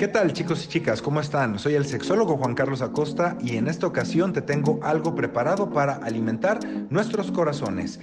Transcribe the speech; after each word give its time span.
¿Qué 0.00 0.08
tal 0.08 0.32
chicos 0.32 0.64
y 0.64 0.68
chicas? 0.68 1.02
¿Cómo 1.02 1.20
están? 1.20 1.58
Soy 1.58 1.74
el 1.74 1.84
sexólogo 1.84 2.38
Juan 2.38 2.54
Carlos 2.54 2.80
Acosta 2.80 3.36
y 3.38 3.56
en 3.56 3.68
esta 3.68 3.86
ocasión 3.86 4.32
te 4.32 4.40
tengo 4.40 4.80
algo 4.82 5.14
preparado 5.14 5.68
para 5.68 5.96
alimentar 5.96 6.58
nuestros 6.88 7.30
corazones. 7.30 8.00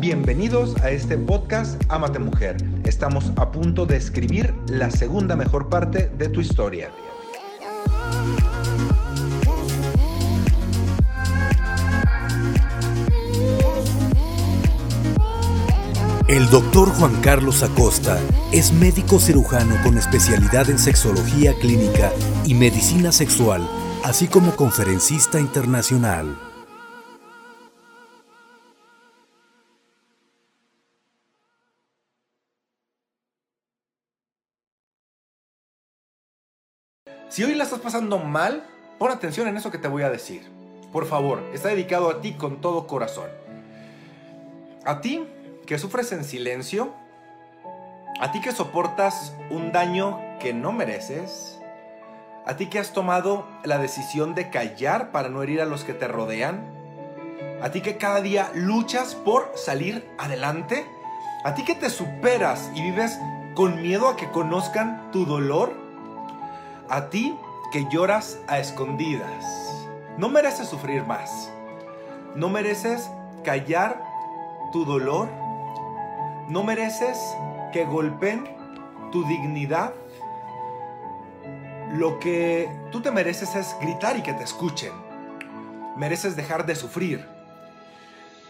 Bienvenidos 0.00 0.74
a 0.80 0.90
este 0.90 1.18
podcast 1.18 1.82
Amate 1.90 2.18
Mujer. 2.18 2.56
Estamos 2.84 3.30
a 3.36 3.52
punto 3.52 3.84
de 3.84 3.98
escribir 3.98 4.54
la 4.70 4.90
segunda 4.90 5.36
mejor 5.36 5.68
parte 5.68 6.10
de 6.16 6.30
tu 6.30 6.40
historia. 6.40 6.90
El 16.28 16.50
doctor 16.50 16.90
Juan 16.90 17.22
Carlos 17.22 17.62
Acosta 17.62 18.20
es 18.52 18.70
médico 18.70 19.18
cirujano 19.18 19.76
con 19.82 19.96
especialidad 19.96 20.68
en 20.68 20.78
sexología 20.78 21.54
clínica 21.54 22.12
y 22.44 22.52
medicina 22.52 23.12
sexual, 23.12 23.66
así 24.04 24.28
como 24.28 24.54
conferencista 24.54 25.40
internacional. 25.40 26.38
Si 37.30 37.42
hoy 37.42 37.54
la 37.54 37.64
estás 37.64 37.80
pasando 37.80 38.18
mal, 38.18 38.66
pon 38.98 39.10
atención 39.10 39.48
en 39.48 39.56
eso 39.56 39.70
que 39.70 39.78
te 39.78 39.88
voy 39.88 40.02
a 40.02 40.10
decir. 40.10 40.42
Por 40.92 41.06
favor, 41.06 41.42
está 41.54 41.70
dedicado 41.70 42.10
a 42.10 42.20
ti 42.20 42.34
con 42.34 42.60
todo 42.60 42.86
corazón. 42.86 43.30
A 44.84 45.00
ti 45.00 45.26
que 45.68 45.78
sufres 45.78 46.12
en 46.12 46.24
silencio, 46.24 46.94
a 48.20 48.32
ti 48.32 48.40
que 48.40 48.52
soportas 48.52 49.34
un 49.50 49.70
daño 49.70 50.18
que 50.40 50.54
no 50.54 50.72
mereces, 50.72 51.60
a 52.46 52.56
ti 52.56 52.68
que 52.68 52.78
has 52.78 52.94
tomado 52.94 53.46
la 53.64 53.76
decisión 53.76 54.34
de 54.34 54.48
callar 54.48 55.10
para 55.10 55.28
no 55.28 55.42
herir 55.42 55.60
a 55.60 55.66
los 55.66 55.84
que 55.84 55.92
te 55.92 56.08
rodean, 56.08 56.64
a 57.60 57.68
ti 57.70 57.82
que 57.82 57.98
cada 57.98 58.22
día 58.22 58.50
luchas 58.54 59.14
por 59.14 59.52
salir 59.56 60.08
adelante, 60.16 60.86
a 61.44 61.54
ti 61.54 61.66
que 61.66 61.74
te 61.74 61.90
superas 61.90 62.70
y 62.74 62.80
vives 62.80 63.18
con 63.54 63.82
miedo 63.82 64.08
a 64.08 64.16
que 64.16 64.30
conozcan 64.30 65.10
tu 65.12 65.26
dolor, 65.26 65.74
a 66.88 67.10
ti 67.10 67.36
que 67.72 67.86
lloras 67.90 68.38
a 68.48 68.58
escondidas. 68.58 69.44
No 70.16 70.30
mereces 70.30 70.66
sufrir 70.66 71.04
más. 71.04 71.52
No 72.34 72.48
mereces 72.48 73.10
callar 73.44 74.02
tu 74.72 74.86
dolor 74.86 75.28
no 76.48 76.64
mereces 76.64 77.18
que 77.72 77.84
golpeen 77.84 78.44
tu 79.12 79.24
dignidad. 79.24 79.92
Lo 81.92 82.18
que 82.18 82.70
tú 82.90 83.00
te 83.00 83.10
mereces 83.10 83.54
es 83.54 83.76
gritar 83.80 84.16
y 84.16 84.22
que 84.22 84.32
te 84.32 84.44
escuchen. 84.44 84.92
Mereces 85.96 86.36
dejar 86.36 86.66
de 86.66 86.74
sufrir. 86.74 87.26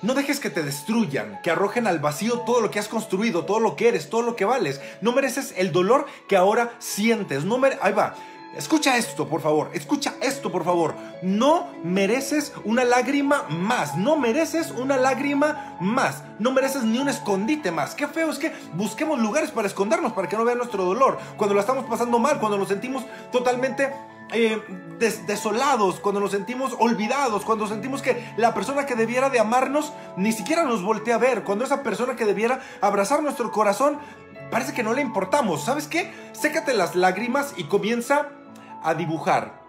No 0.01 0.15
dejes 0.15 0.39
que 0.39 0.51
te 0.51 0.63
destruyan, 0.63 1.41
que 1.43 1.51
arrojen 1.51 1.89
al 1.89 1.99
vacío 1.99 2.41
todo 2.41 2.61
lo 2.61 2.71
que 2.71 2.79
has 2.79 2.87
construido, 2.87 3.45
todo 3.45 3.59
lo 3.59 3.75
que 3.75 3.89
eres, 3.89 4.09
todo 4.09 4.23
lo 4.23 4.37
que 4.37 4.45
vales. 4.45 4.81
No 5.01 5.13
mereces 5.13 5.53
el 5.57 5.73
dolor 5.73 6.07
que 6.29 6.37
ahora 6.37 6.73
sientes. 6.79 7.45
No 7.45 7.61
Ahí 7.81 7.93
va. 7.93 8.15
Escucha 8.59 8.97
esto, 8.97 9.29
por 9.29 9.41
favor. 9.41 9.71
Escucha 9.73 10.15
esto, 10.21 10.51
por 10.51 10.65
favor. 10.65 10.97
No 11.23 11.69
mereces 11.85 12.53
una 12.65 12.83
lágrima 12.83 13.45
más. 13.49 13.97
No 13.97 14.17
mereces 14.17 14.73
una 14.73 14.97
lágrima 14.97 15.77
más. 15.81 16.25
No 16.41 16.51
mereces 16.51 16.83
ni 16.83 16.99
un 16.99 17.09
escondite 17.09 17.71
más. 17.71 17.95
Qué 17.95 18.09
feo 18.09 18.31
es 18.31 18.39
que 18.41 18.53
busquemos 18.75 19.21
lugares 19.21 19.53
para 19.53 19.69
escondernos, 19.69 20.13
para 20.13 20.29
que 20.29 20.37
no 20.37 20.45
vean 20.45 20.59
nuestro 20.59 20.85
dolor. 20.85 21.19
Cuando 21.37 21.55
lo 21.55 21.61
estamos 21.61 21.85
pasando 21.85 22.19
mal, 22.19 22.41
cuando 22.41 22.59
nos 22.59 22.67
sentimos 22.67 23.05
totalmente 23.31 23.93
eh, 24.33 24.61
desolados, 25.29 26.01
cuando 26.01 26.21
nos 26.21 26.33
sentimos 26.33 26.75
olvidados, 26.81 27.45
cuando 27.45 27.69
sentimos 27.69 28.03
que 28.03 28.33
la 28.37 28.55
persona 28.55 28.87
que 28.87 28.97
debiera 28.97 29.31
de 29.31 29.39
amarnos 29.39 29.93
ni 30.17 30.33
siquiera 30.33 30.65
nos 30.65 30.83
voltea 30.83 31.15
a 31.15 31.19
ver, 31.19 31.45
cuando 31.45 31.65
esa 31.65 31.85
persona 31.85 32.17
que 32.17 32.25
debiera 32.25 32.61
abrazar 32.81 33.23
nuestro 33.23 33.53
corazón 33.53 34.01
parece 34.51 34.73
que 34.73 34.83
no 34.83 34.95
le 34.95 35.03
importamos. 35.03 35.65
¿Sabes 35.65 35.87
qué? 35.87 36.13
Sécate 36.33 36.75
las 36.75 36.97
lágrimas 36.97 37.55
y 37.57 37.65
comienza 37.65 38.31
a 38.83 38.95
dibujar. 38.95 39.63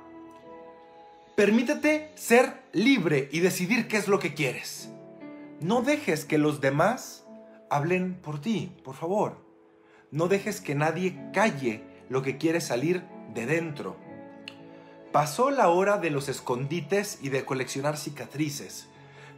Permítete 1.36 2.12
ser 2.16 2.64
libre 2.74 3.30
y 3.32 3.40
decidir 3.40 3.88
qué 3.88 3.98
es 3.98 4.08
lo 4.08 4.20
que 4.20 4.34
quieres. 4.34 4.92
No 5.62 5.82
dejes 5.82 6.26
que 6.26 6.38
los 6.38 6.62
demás 6.62 7.26
hablen 7.70 8.16
por 8.16 8.42
ti, 8.42 8.76
por 8.84 8.96
favor. 8.96 9.38
No 10.12 10.28
dejes 10.28 10.60
que 10.62 10.76
nadie 10.76 11.18
calle 11.34 11.84
lo 12.10 12.22
que 12.22 12.38
quiere 12.38 12.62
salir 12.62 13.04
de 13.34 13.46
dentro. 13.46 13.96
Pasó 15.12 15.50
la 15.50 15.70
hora 15.70 15.98
de 15.98 16.10
los 16.10 16.30
escondites 16.30 17.20
y 17.22 17.30
de 17.30 17.46
coleccionar 17.46 17.98
cicatrices. 17.98 18.88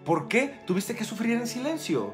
¿Por 0.05 0.27
qué 0.27 0.61
tuviste 0.65 0.95
que 0.95 1.03
sufrir 1.03 1.33
en 1.33 1.47
silencio? 1.47 2.13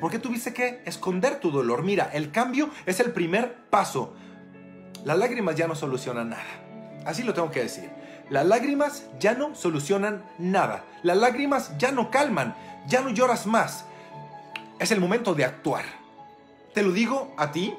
¿Por 0.00 0.10
qué 0.10 0.18
tuviste 0.18 0.52
que 0.52 0.82
esconder 0.84 1.40
tu 1.40 1.50
dolor? 1.50 1.82
Mira, 1.82 2.10
el 2.12 2.30
cambio 2.30 2.70
es 2.86 3.00
el 3.00 3.12
primer 3.12 3.68
paso. 3.70 4.14
Las 5.04 5.18
lágrimas 5.18 5.56
ya 5.56 5.66
no 5.66 5.74
solucionan 5.74 6.30
nada. 6.30 6.67
Así 7.04 7.22
lo 7.22 7.34
tengo 7.34 7.50
que 7.50 7.62
decir. 7.62 7.90
Las 8.30 8.46
lágrimas 8.46 9.04
ya 9.18 9.34
no 9.34 9.54
solucionan 9.54 10.22
nada. 10.38 10.84
Las 11.02 11.16
lágrimas 11.16 11.76
ya 11.78 11.92
no 11.92 12.10
calman. 12.10 12.54
Ya 12.86 13.00
no 13.00 13.10
lloras 13.10 13.46
más. 13.46 13.84
Es 14.78 14.90
el 14.90 15.00
momento 15.00 15.34
de 15.34 15.44
actuar. 15.44 15.84
Te 16.74 16.82
lo 16.82 16.92
digo 16.92 17.34
a 17.36 17.52
ti. 17.52 17.74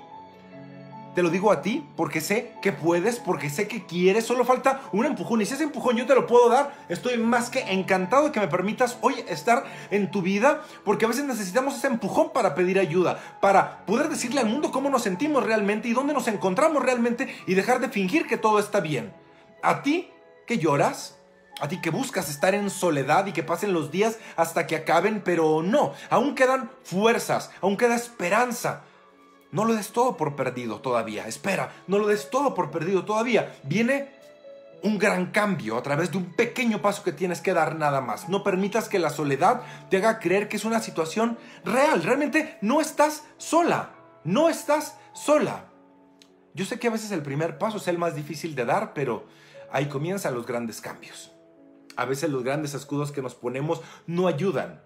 Te 1.20 1.24
lo 1.24 1.30
digo 1.30 1.52
a 1.52 1.62
ti 1.62 1.86
porque 1.98 2.22
sé 2.22 2.54
que 2.62 2.72
puedes, 2.72 3.20
porque 3.20 3.50
sé 3.50 3.68
que 3.68 3.86
quieres. 3.86 4.26
Solo 4.26 4.46
falta 4.46 4.84
un 4.94 5.06
empujón. 5.06 5.42
Y 5.42 5.46
si 5.46 5.54
ese 5.54 5.64
empujón 5.64 5.98
yo 5.98 6.06
te 6.06 6.16
lo 6.16 6.26
puedo 6.26 6.48
dar, 6.48 6.74
estoy 6.88 7.18
más 7.18 7.50
que 7.50 7.60
encantado 7.74 8.24
de 8.24 8.32
que 8.32 8.40
me 8.40 8.48
permitas 8.48 8.98
hoy 9.02 9.16
estar 9.28 9.66
en 9.92 10.12
tu 10.12 10.22
vida. 10.22 10.64
Porque 10.86 11.04
a 11.04 11.10
veces 11.10 11.26
necesitamos 11.26 11.76
ese 11.76 11.88
empujón 11.88 12.32
para 12.32 12.56
pedir 12.56 12.80
ayuda. 12.80 13.20
Para 13.42 13.86
poder 13.86 14.08
decirle 14.08 14.40
al 14.40 14.48
mundo 14.48 14.72
cómo 14.72 14.90
nos 14.90 15.04
sentimos 15.04 15.44
realmente 15.44 15.90
y 15.90 15.94
dónde 15.94 16.14
nos 16.14 16.30
encontramos 16.30 16.82
realmente. 16.82 17.28
Y 17.48 17.54
dejar 17.54 17.82
de 17.82 17.90
fingir 17.90 18.26
que 18.26 18.38
todo 18.38 18.58
está 18.58 18.80
bien. 18.80 19.12
A 19.62 19.84
ti 19.84 20.10
que 20.48 20.58
lloras, 20.58 21.20
a 21.60 21.68
ti 21.68 21.82
que 21.82 21.90
buscas 21.90 22.30
estar 22.30 22.56
en 22.56 22.70
soledad 22.70 23.26
y 23.26 23.34
que 23.34 23.44
pasen 23.44 23.74
los 23.74 23.92
días 23.92 24.20
hasta 24.38 24.68
que 24.68 24.78
acaben, 24.78 25.22
pero 25.22 25.64
no, 25.64 25.92
aún 26.10 26.34
quedan 26.34 26.72
fuerzas, 26.84 27.52
aún 27.60 27.76
queda 27.76 27.96
esperanza. 27.96 28.86
No 29.52 29.66
lo 29.66 29.74
des 29.74 29.90
todo 29.90 30.16
por 30.16 30.36
perdido 30.36 30.80
todavía, 30.80 31.28
espera, 31.28 31.74
no 31.88 31.98
lo 31.98 32.08
des 32.08 32.30
todo 32.30 32.54
por 32.54 32.70
perdido 32.70 33.04
todavía. 33.06 33.56
Viene 33.64 34.20
un 34.84 34.98
gran 34.98 35.32
cambio 35.32 35.78
a 35.78 35.84
través 35.84 36.12
de 36.12 36.18
un 36.18 36.34
pequeño 36.34 36.82
paso 36.82 37.04
que 37.04 37.12
tienes 37.12 37.42
que 37.42 37.54
dar 37.54 37.76
nada 37.76 38.02
más. 38.02 38.30
No 38.30 38.44
permitas 38.44 38.90
que 38.90 39.00
la 39.00 39.10
soledad 39.10 39.62
te 39.90 39.98
haga 39.98 40.20
creer 40.20 40.48
que 40.48 40.58
es 40.58 40.66
una 40.66 40.80
situación 40.80 41.38
real. 41.66 42.04
Realmente 42.04 42.58
no 42.62 42.82
estás 42.82 43.26
sola, 43.38 43.92
no 44.24 44.50
estás 44.50 44.98
sola. 45.14 45.66
Yo 46.54 46.66
sé 46.66 46.80
que 46.80 46.88
a 46.88 46.92
veces 46.92 47.12
el 47.12 47.22
primer 47.22 47.58
paso 47.58 47.78
es 47.78 47.88
el 47.88 47.98
más 47.98 48.16
difícil 48.16 48.56
de 48.56 48.66
dar, 48.66 48.94
pero 48.94 49.26
ahí 49.72 49.88
comienzan 49.88 50.34
los 50.34 50.46
grandes 50.46 50.82
cambios. 50.82 51.32
A 51.96 52.06
veces 52.06 52.30
los 52.30 52.44
grandes 52.44 52.74
escudos 52.74 53.12
que 53.12 53.22
nos 53.22 53.36
ponemos 53.36 53.82
no 54.08 54.28
ayudan. 54.28 54.82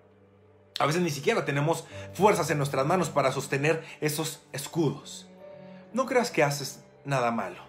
A 0.79 0.85
veces 0.85 1.01
ni 1.01 1.11
siquiera 1.11 1.45
tenemos 1.45 1.85
fuerzas 2.13 2.49
en 2.49 2.57
nuestras 2.57 2.85
manos 2.85 3.09
para 3.09 3.31
sostener 3.31 3.83
esos 4.01 4.41
escudos. 4.53 5.27
No 5.93 6.07
creas 6.07 6.31
que 6.31 6.43
haces 6.43 6.79
nada 7.05 7.31
malo. 7.31 7.61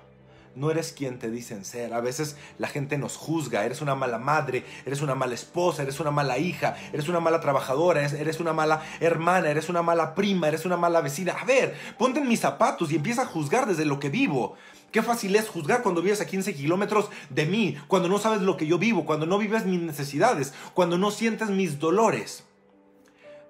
No 0.54 0.70
eres 0.70 0.92
quien 0.92 1.18
te 1.18 1.30
dicen 1.30 1.64
ser. 1.64 1.92
A 1.92 2.00
veces 2.00 2.36
la 2.58 2.68
gente 2.68 2.96
nos 2.96 3.16
juzga. 3.16 3.64
Eres 3.64 3.82
una 3.82 3.94
mala 3.94 4.18
madre, 4.18 4.64
eres 4.86 5.02
una 5.02 5.14
mala 5.14 5.34
esposa, 5.34 5.82
eres 5.82 5.98
una 6.00 6.12
mala 6.12 6.38
hija, 6.38 6.76
eres 6.92 7.08
una 7.08 7.20
mala 7.20 7.40
trabajadora, 7.40 8.04
eres 8.04 8.40
una 8.40 8.52
mala 8.52 8.82
hermana, 9.00 9.50
eres 9.50 9.68
una 9.68 9.82
mala 9.82 10.14
prima, 10.14 10.48
eres 10.48 10.64
una 10.64 10.76
mala 10.76 11.00
vecina. 11.00 11.32
A 11.32 11.44
ver, 11.44 11.74
ponte 11.98 12.20
en 12.20 12.28
mis 12.28 12.40
zapatos 12.40 12.92
y 12.92 12.96
empieza 12.96 13.22
a 13.22 13.26
juzgar 13.26 13.66
desde 13.66 13.84
lo 13.84 13.98
que 13.98 14.10
vivo. 14.10 14.54
Qué 14.92 15.02
fácil 15.02 15.34
es 15.34 15.48
juzgar 15.48 15.82
cuando 15.82 16.02
vives 16.02 16.20
a 16.20 16.26
15 16.26 16.54
kilómetros 16.54 17.10
de 17.28 17.46
mí, 17.46 17.76
cuando 17.88 18.08
no 18.08 18.18
sabes 18.20 18.42
lo 18.42 18.56
que 18.56 18.68
yo 18.68 18.78
vivo, 18.78 19.04
cuando 19.04 19.26
no 19.26 19.38
vives 19.38 19.66
mis 19.66 19.80
necesidades, 19.80 20.54
cuando 20.72 20.98
no 20.98 21.10
sientes 21.10 21.50
mis 21.50 21.80
dolores. 21.80 22.43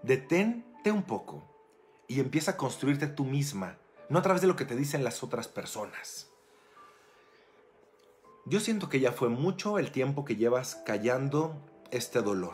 Detente 0.04 0.92
un 0.92 1.02
poco 1.02 1.42
y 2.08 2.20
empieza 2.20 2.50
a 2.50 2.56
construirte 2.58 3.06
tú 3.06 3.24
misma, 3.24 3.78
no 4.10 4.18
a 4.18 4.22
través 4.22 4.42
de 4.42 4.48
lo 4.48 4.54
que 4.54 4.66
te 4.66 4.76
dicen 4.76 5.02
las 5.02 5.22
otras 5.22 5.48
personas. 5.48 6.28
Yo 8.44 8.60
siento 8.60 8.90
que 8.90 9.00
ya 9.00 9.12
fue 9.12 9.30
mucho 9.30 9.78
el 9.78 9.92
tiempo 9.92 10.26
que 10.26 10.36
llevas 10.36 10.74
callando 10.84 11.56
este 11.90 12.20
dolor. 12.20 12.52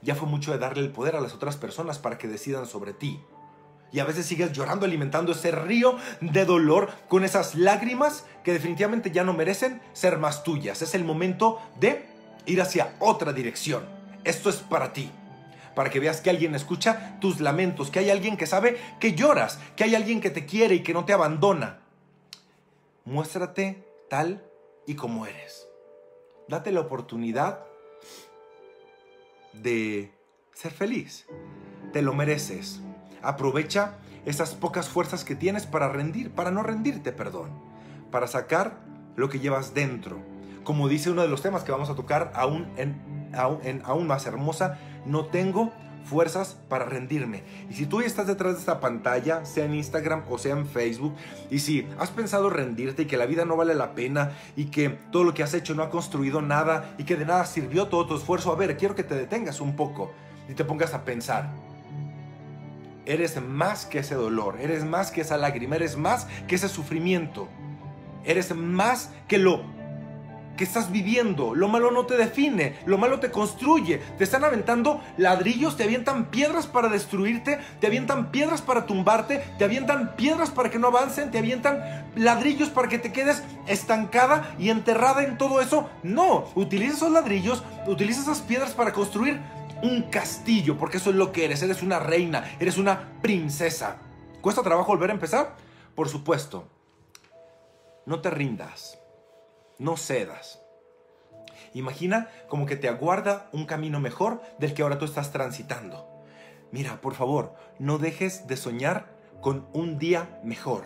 Ya 0.00 0.14
fue 0.14 0.26
mucho 0.26 0.52
de 0.52 0.58
darle 0.58 0.82
el 0.82 0.90
poder 0.90 1.16
a 1.16 1.20
las 1.20 1.34
otras 1.34 1.58
personas 1.58 1.98
para 1.98 2.16
que 2.16 2.28
decidan 2.28 2.64
sobre 2.64 2.94
ti 2.94 3.22
y 3.92 4.00
a 4.00 4.04
veces 4.04 4.24
sigues 4.24 4.52
llorando, 4.52 4.86
alimentando 4.86 5.32
ese 5.32 5.50
río 5.50 5.98
de 6.22 6.46
dolor 6.46 6.90
con 7.08 7.24
esas 7.24 7.54
lágrimas 7.56 8.24
que 8.42 8.54
definitivamente 8.54 9.10
ya 9.10 9.22
no 9.22 9.34
merecen 9.34 9.82
ser 9.92 10.16
más 10.16 10.42
tuyas. 10.42 10.80
Es 10.80 10.94
el 10.94 11.04
momento 11.04 11.60
de 11.78 12.06
ir 12.46 12.62
hacia 12.62 12.96
otra 13.00 13.34
dirección. 13.34 13.84
Esto 14.24 14.48
es 14.48 14.56
para 14.56 14.94
ti. 14.94 15.10
Para 15.74 15.90
que 15.90 16.00
veas 16.00 16.20
que 16.20 16.30
alguien 16.30 16.54
escucha 16.54 17.18
tus 17.20 17.40
lamentos, 17.40 17.90
que 17.90 17.98
hay 17.98 18.10
alguien 18.10 18.36
que 18.36 18.46
sabe 18.46 18.78
que 19.00 19.14
lloras, 19.14 19.58
que 19.76 19.84
hay 19.84 19.94
alguien 19.94 20.20
que 20.20 20.30
te 20.30 20.46
quiere 20.46 20.76
y 20.76 20.82
que 20.82 20.94
no 20.94 21.04
te 21.04 21.12
abandona. 21.12 21.80
Muéstrate 23.04 23.84
tal 24.08 24.44
y 24.86 24.94
como 24.94 25.26
eres. 25.26 25.68
Date 26.48 26.72
la 26.72 26.80
oportunidad 26.80 27.64
de 29.52 30.12
ser 30.52 30.72
feliz. 30.72 31.26
Te 31.92 32.02
lo 32.02 32.14
mereces. 32.14 32.80
Aprovecha 33.22 33.98
esas 34.26 34.54
pocas 34.54 34.88
fuerzas 34.88 35.24
que 35.24 35.34
tienes 35.34 35.66
para 35.66 35.88
rendir, 35.88 36.30
para 36.30 36.50
no 36.50 36.62
rendirte, 36.62 37.12
perdón, 37.12 37.50
para 38.10 38.26
sacar 38.26 38.80
lo 39.16 39.28
que 39.28 39.38
llevas 39.40 39.74
dentro. 39.74 40.18
Como 40.64 40.88
dice 40.88 41.10
uno 41.10 41.22
de 41.22 41.28
los 41.28 41.42
temas 41.42 41.62
que 41.62 41.72
vamos 41.72 41.90
a 41.90 41.94
tocar 41.94 42.32
aún, 42.34 42.70
en, 42.76 43.30
aún, 43.34 43.82
aún 43.84 44.06
más 44.06 44.26
hermosa, 44.26 44.78
no 45.06 45.26
tengo 45.26 45.72
fuerzas 46.04 46.56
para 46.68 46.84
rendirme. 46.84 47.42
Y 47.70 47.74
si 47.74 47.86
tú 47.86 48.00
estás 48.00 48.26
detrás 48.26 48.54
de 48.54 48.60
esta 48.60 48.80
pantalla, 48.80 49.44
sea 49.44 49.64
en 49.64 49.74
Instagram 49.74 50.24
o 50.28 50.38
sea 50.38 50.52
en 50.52 50.66
Facebook, 50.66 51.14
y 51.50 51.58
si 51.58 51.86
has 51.98 52.10
pensado 52.10 52.50
rendirte 52.50 53.02
y 53.02 53.06
que 53.06 53.16
la 53.16 53.26
vida 53.26 53.44
no 53.44 53.56
vale 53.56 53.74
la 53.74 53.94
pena 53.94 54.32
y 54.56 54.66
que 54.66 54.90
todo 55.10 55.24
lo 55.24 55.34
que 55.34 55.42
has 55.42 55.54
hecho 55.54 55.74
no 55.74 55.82
ha 55.82 55.90
construido 55.90 56.42
nada 56.42 56.94
y 56.98 57.04
que 57.04 57.16
de 57.16 57.24
nada 57.24 57.46
sirvió 57.46 57.88
todo 57.88 58.06
tu 58.06 58.16
esfuerzo, 58.16 58.52
a 58.52 58.56
ver, 58.56 58.76
quiero 58.76 58.94
que 58.94 59.04
te 59.04 59.14
detengas 59.14 59.60
un 59.60 59.76
poco 59.76 60.12
y 60.48 60.54
te 60.54 60.64
pongas 60.64 60.94
a 60.94 61.04
pensar. 61.04 61.50
Eres 63.06 63.40
más 63.42 63.84
que 63.84 63.98
ese 63.98 64.14
dolor, 64.14 64.56
eres 64.60 64.84
más 64.84 65.10
que 65.10 65.20
esa 65.20 65.36
lágrima, 65.36 65.76
eres 65.76 65.96
más 65.96 66.26
que 66.46 66.54
ese 66.54 66.68
sufrimiento. 66.68 67.48
Eres 68.24 68.54
más 68.54 69.10
que 69.28 69.36
lo 69.36 69.73
que 70.56 70.64
estás 70.64 70.90
viviendo. 70.90 71.54
Lo 71.54 71.68
malo 71.68 71.90
no 71.90 72.06
te 72.06 72.16
define, 72.16 72.76
lo 72.86 72.98
malo 72.98 73.20
te 73.20 73.30
construye. 73.30 73.98
Te 74.18 74.24
están 74.24 74.44
aventando 74.44 75.00
ladrillos, 75.16 75.76
te 75.76 75.84
avientan 75.84 76.26
piedras 76.26 76.66
para 76.66 76.88
destruirte, 76.88 77.58
te 77.80 77.86
avientan 77.86 78.30
piedras 78.30 78.62
para 78.62 78.86
tumbarte, 78.86 79.44
te 79.58 79.64
avientan 79.64 80.16
piedras 80.16 80.50
para 80.50 80.70
que 80.70 80.78
no 80.78 80.88
avancen, 80.88 81.30
te 81.30 81.38
avientan 81.38 82.06
ladrillos 82.16 82.70
para 82.70 82.88
que 82.88 82.98
te 82.98 83.12
quedes 83.12 83.42
estancada 83.66 84.54
y 84.58 84.70
enterrada 84.70 85.24
en 85.24 85.38
todo 85.38 85.60
eso. 85.60 85.90
No, 86.02 86.46
utiliza 86.54 86.94
esos 86.94 87.10
ladrillos, 87.10 87.62
utiliza 87.86 88.22
esas 88.22 88.40
piedras 88.40 88.72
para 88.72 88.92
construir 88.92 89.40
un 89.82 90.02
castillo, 90.02 90.78
porque 90.78 90.96
eso 90.98 91.10
es 91.10 91.16
lo 91.16 91.32
que 91.32 91.44
eres. 91.44 91.62
Eres 91.62 91.82
una 91.82 91.98
reina, 91.98 92.44
eres 92.58 92.78
una 92.78 93.12
princesa. 93.20 93.98
¿Cuesta 94.40 94.62
trabajo 94.62 94.88
volver 94.88 95.10
a 95.10 95.14
empezar? 95.14 95.56
Por 95.94 96.08
supuesto. 96.08 96.68
No 98.06 98.20
te 98.20 98.30
rindas 98.30 98.98
no 99.78 99.96
cedas. 99.96 100.60
Imagina 101.72 102.28
como 102.48 102.66
que 102.66 102.76
te 102.76 102.88
aguarda 102.88 103.48
un 103.52 103.66
camino 103.66 104.00
mejor 104.00 104.40
del 104.58 104.74
que 104.74 104.82
ahora 104.82 104.98
tú 104.98 105.04
estás 105.04 105.32
transitando. 105.32 106.08
Mira, 106.70 107.00
por 107.00 107.14
favor, 107.14 107.54
no 107.78 107.98
dejes 107.98 108.46
de 108.46 108.56
soñar 108.56 109.14
con 109.40 109.66
un 109.72 109.98
día 109.98 110.40
mejor. 110.42 110.84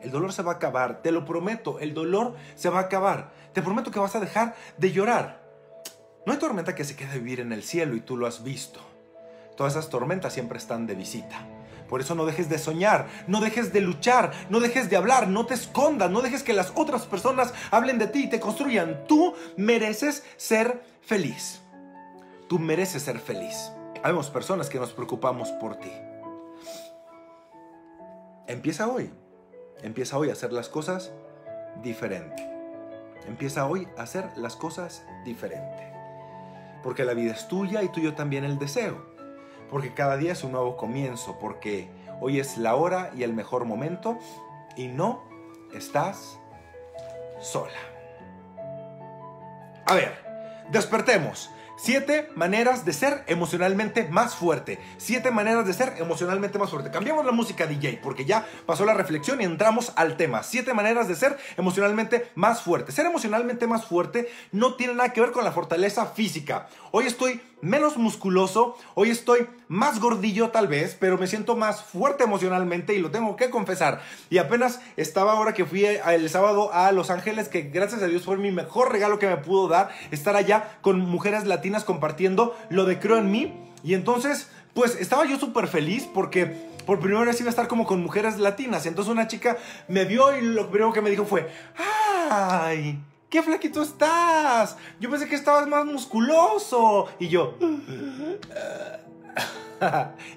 El 0.00 0.10
dolor 0.10 0.32
se 0.32 0.42
va 0.42 0.52
a 0.52 0.54
acabar, 0.56 1.00
te 1.02 1.12
lo 1.12 1.24
prometo, 1.24 1.78
el 1.78 1.94
dolor 1.94 2.34
se 2.56 2.68
va 2.68 2.80
a 2.80 2.82
acabar. 2.82 3.32
Te 3.52 3.62
prometo 3.62 3.90
que 3.90 4.00
vas 4.00 4.16
a 4.16 4.20
dejar 4.20 4.54
de 4.76 4.92
llorar. 4.92 5.42
No 6.26 6.32
hay 6.32 6.38
tormenta 6.38 6.74
que 6.74 6.84
se 6.84 6.96
quede 6.96 7.18
vivir 7.18 7.40
en 7.40 7.52
el 7.52 7.62
cielo 7.62 7.94
y 7.96 8.00
tú 8.00 8.16
lo 8.16 8.26
has 8.26 8.42
visto. 8.42 8.80
Todas 9.56 9.74
esas 9.74 9.90
tormentas 9.90 10.32
siempre 10.32 10.58
están 10.58 10.86
de 10.86 10.94
visita. 10.94 11.46
Por 11.92 12.00
eso 12.00 12.14
no 12.14 12.24
dejes 12.24 12.48
de 12.48 12.56
soñar, 12.56 13.06
no 13.26 13.42
dejes 13.42 13.70
de 13.70 13.82
luchar, 13.82 14.32
no 14.48 14.60
dejes 14.60 14.88
de 14.88 14.96
hablar, 14.96 15.28
no 15.28 15.44
te 15.44 15.52
escondas, 15.52 16.10
no 16.10 16.22
dejes 16.22 16.42
que 16.42 16.54
las 16.54 16.72
otras 16.74 17.04
personas 17.04 17.52
hablen 17.70 17.98
de 17.98 18.06
ti 18.06 18.24
y 18.24 18.28
te 18.30 18.40
construyan. 18.40 19.04
Tú 19.06 19.34
mereces 19.58 20.24
ser 20.38 20.82
feliz. 21.02 21.60
Tú 22.48 22.58
mereces 22.58 23.02
ser 23.02 23.18
feliz. 23.18 23.72
Habemos 24.02 24.30
personas 24.30 24.70
que 24.70 24.78
nos 24.78 24.94
preocupamos 24.94 25.50
por 25.60 25.76
ti. 25.76 25.92
Empieza 28.46 28.88
hoy. 28.88 29.10
Empieza 29.82 30.16
hoy 30.16 30.30
a 30.30 30.32
hacer 30.32 30.50
las 30.50 30.70
cosas 30.70 31.12
diferente. 31.82 32.42
Empieza 33.26 33.66
hoy 33.66 33.86
a 33.98 34.04
hacer 34.04 34.30
las 34.36 34.56
cosas 34.56 35.04
diferente. 35.26 35.92
Porque 36.82 37.04
la 37.04 37.12
vida 37.12 37.32
es 37.32 37.48
tuya 37.48 37.82
y 37.82 37.90
tuyo 37.90 38.14
también 38.14 38.44
el 38.44 38.58
deseo 38.58 39.11
porque 39.72 39.94
cada 39.94 40.18
día 40.18 40.32
es 40.32 40.44
un 40.44 40.52
nuevo 40.52 40.76
comienzo, 40.76 41.38
porque 41.40 41.88
hoy 42.20 42.38
es 42.38 42.58
la 42.58 42.76
hora 42.76 43.10
y 43.16 43.22
el 43.22 43.32
mejor 43.32 43.64
momento 43.64 44.18
y 44.76 44.88
no 44.88 45.24
estás 45.72 46.38
sola. 47.40 47.72
A 49.86 49.94
ver, 49.94 50.12
despertemos. 50.70 51.50
Siete 51.78 52.28
maneras 52.36 52.84
de 52.84 52.92
ser 52.92 53.24
emocionalmente 53.26 54.06
más 54.08 54.36
fuerte. 54.36 54.78
Siete 54.98 55.30
maneras 55.30 55.66
de 55.66 55.72
ser 55.72 55.94
emocionalmente 55.98 56.58
más 56.58 56.70
fuerte. 56.70 56.90
Cambiamos 56.90 57.24
la 57.24 57.32
música 57.32 57.66
DJ 57.66 57.98
porque 58.02 58.26
ya 58.26 58.46
pasó 58.66 58.84
la 58.84 58.94
reflexión 58.94 59.40
y 59.40 59.44
entramos 59.44 59.92
al 59.96 60.16
tema. 60.16 60.42
Siete 60.42 60.74
maneras 60.74 61.08
de 61.08 61.16
ser 61.16 61.38
emocionalmente 61.56 62.30
más 62.34 62.60
fuerte. 62.60 62.92
Ser 62.92 63.06
emocionalmente 63.06 63.66
más 63.66 63.86
fuerte 63.86 64.30
no 64.52 64.74
tiene 64.74 64.94
nada 64.94 65.12
que 65.14 65.22
ver 65.22 65.32
con 65.32 65.44
la 65.44 65.50
fortaleza 65.50 66.06
física. 66.06 66.68
Hoy 66.92 67.06
estoy 67.06 67.40
menos 67.62 67.96
musculoso, 67.96 68.76
hoy 68.94 69.08
estoy 69.10 69.46
más 69.68 70.00
gordillo 70.00 70.50
tal 70.50 70.66
vez, 70.66 70.96
pero 70.98 71.16
me 71.16 71.28
siento 71.28 71.56
más 71.56 71.82
fuerte 71.82 72.24
emocionalmente 72.24 72.94
y 72.94 72.98
lo 72.98 73.10
tengo 73.10 73.36
que 73.36 73.50
confesar. 73.50 74.02
Y 74.28 74.38
apenas 74.38 74.80
estaba 74.96 75.32
ahora 75.32 75.54
que 75.54 75.64
fui 75.64 75.84
el 75.86 76.28
sábado 76.28 76.74
a 76.74 76.92
Los 76.92 77.08
Ángeles, 77.08 77.48
que 77.48 77.62
gracias 77.62 78.02
a 78.02 78.08
Dios 78.08 78.24
fue 78.24 78.36
mi 78.36 78.50
mejor 78.50 78.92
regalo 78.92 79.18
que 79.18 79.28
me 79.28 79.36
pudo 79.38 79.68
dar, 79.68 79.90
estar 80.10 80.36
allá 80.36 80.76
con 80.82 81.00
mujeres 81.00 81.46
latinas 81.46 81.84
compartiendo 81.84 82.54
lo 82.68 82.84
de 82.84 82.98
Creo 82.98 83.16
en 83.16 83.30
mí. 83.30 83.54
Y 83.84 83.94
entonces, 83.94 84.50
pues 84.74 84.96
estaba 84.96 85.24
yo 85.24 85.38
súper 85.38 85.68
feliz 85.68 86.08
porque 86.12 86.70
por 86.84 86.98
primera 86.98 87.24
vez 87.24 87.40
iba 87.40 87.48
a 87.48 87.50
estar 87.50 87.68
como 87.68 87.86
con 87.86 88.02
mujeres 88.02 88.38
latinas. 88.38 88.86
Entonces 88.86 89.12
una 89.12 89.28
chica 89.28 89.56
me 89.86 90.04
vio 90.04 90.36
y 90.36 90.42
lo 90.42 90.68
primero 90.68 90.92
que 90.92 91.00
me 91.00 91.10
dijo 91.10 91.24
fue, 91.24 91.48
¡ay! 92.28 93.00
¡Qué 93.32 93.42
flaquito 93.42 93.80
estás! 93.80 94.76
Yo 95.00 95.08
pensé 95.08 95.26
que 95.26 95.36
estabas 95.36 95.66
más 95.66 95.86
musculoso. 95.86 97.08
Y 97.18 97.28
yo... 97.28 97.56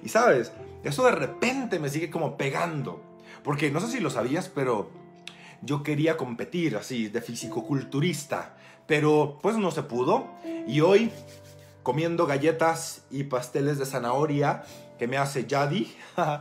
y 0.01 0.07
sabes, 0.07 0.53
eso 0.81 1.03
de 1.03 1.11
repente 1.11 1.77
me 1.77 1.89
sigue 1.89 2.09
como 2.09 2.37
pegando. 2.37 3.01
Porque 3.43 3.69
no 3.69 3.81
sé 3.81 3.89
si 3.89 3.99
lo 3.99 4.09
sabías, 4.09 4.47
pero 4.47 4.91
yo 5.61 5.83
quería 5.83 6.15
competir 6.15 6.77
así, 6.77 7.09
de 7.09 7.19
físico-culturista. 7.19 8.55
Pero 8.87 9.39
pues 9.41 9.57
no 9.57 9.71
se 9.71 9.83
pudo. 9.83 10.29
Y 10.65 10.79
hoy, 10.79 11.11
comiendo 11.83 12.25
galletas 12.25 13.03
y 13.11 13.25
pasteles 13.25 13.77
de 13.77 13.85
zanahoria 13.85 14.63
que 14.97 15.09
me 15.09 15.17
hace 15.17 15.45
Yadi, 15.45 15.93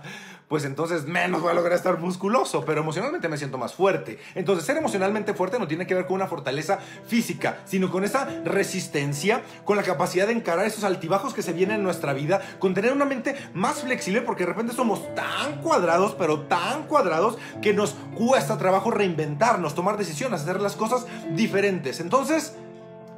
pues 0.48 0.64
entonces 0.64 1.06
menos 1.06 1.40
voy 1.40 1.50
a 1.50 1.54
lograr 1.54 1.74
estar 1.74 1.98
musculoso, 1.98 2.64
pero 2.64 2.80
emocionalmente 2.80 3.28
me 3.28 3.38
siento 3.38 3.58
más 3.58 3.74
fuerte. 3.74 4.18
Entonces 4.34 4.64
ser 4.64 4.76
emocionalmente 4.76 5.34
fuerte 5.34 5.58
no 5.58 5.66
tiene 5.66 5.86
que 5.86 5.94
ver 5.94 6.06
con 6.06 6.16
una 6.16 6.26
fortaleza 6.26 6.78
física, 7.06 7.58
sino 7.64 7.90
con 7.90 8.04
esa 8.04 8.26
resistencia, 8.44 9.42
con 9.64 9.76
la 9.76 9.82
capacidad 9.82 10.26
de 10.26 10.34
encarar 10.34 10.66
esos 10.66 10.84
altibajos 10.84 11.34
que 11.34 11.42
se 11.42 11.52
vienen 11.52 11.76
en 11.76 11.82
nuestra 11.82 12.12
vida, 12.12 12.42
con 12.58 12.74
tener 12.74 12.92
una 12.92 13.04
mente 13.04 13.36
más 13.54 13.82
flexible, 13.82 14.20
porque 14.20 14.44
de 14.44 14.50
repente 14.50 14.74
somos 14.74 15.14
tan 15.14 15.60
cuadrados, 15.62 16.14
pero 16.18 16.42
tan 16.42 16.84
cuadrados, 16.84 17.38
que 17.62 17.72
nos 17.72 17.96
cuesta 18.14 18.58
trabajo 18.58 18.90
reinventarnos, 18.90 19.74
tomar 19.74 19.96
decisiones, 19.96 20.42
hacer 20.42 20.60
las 20.60 20.76
cosas 20.76 21.06
diferentes. 21.34 22.00
Entonces... 22.00 22.54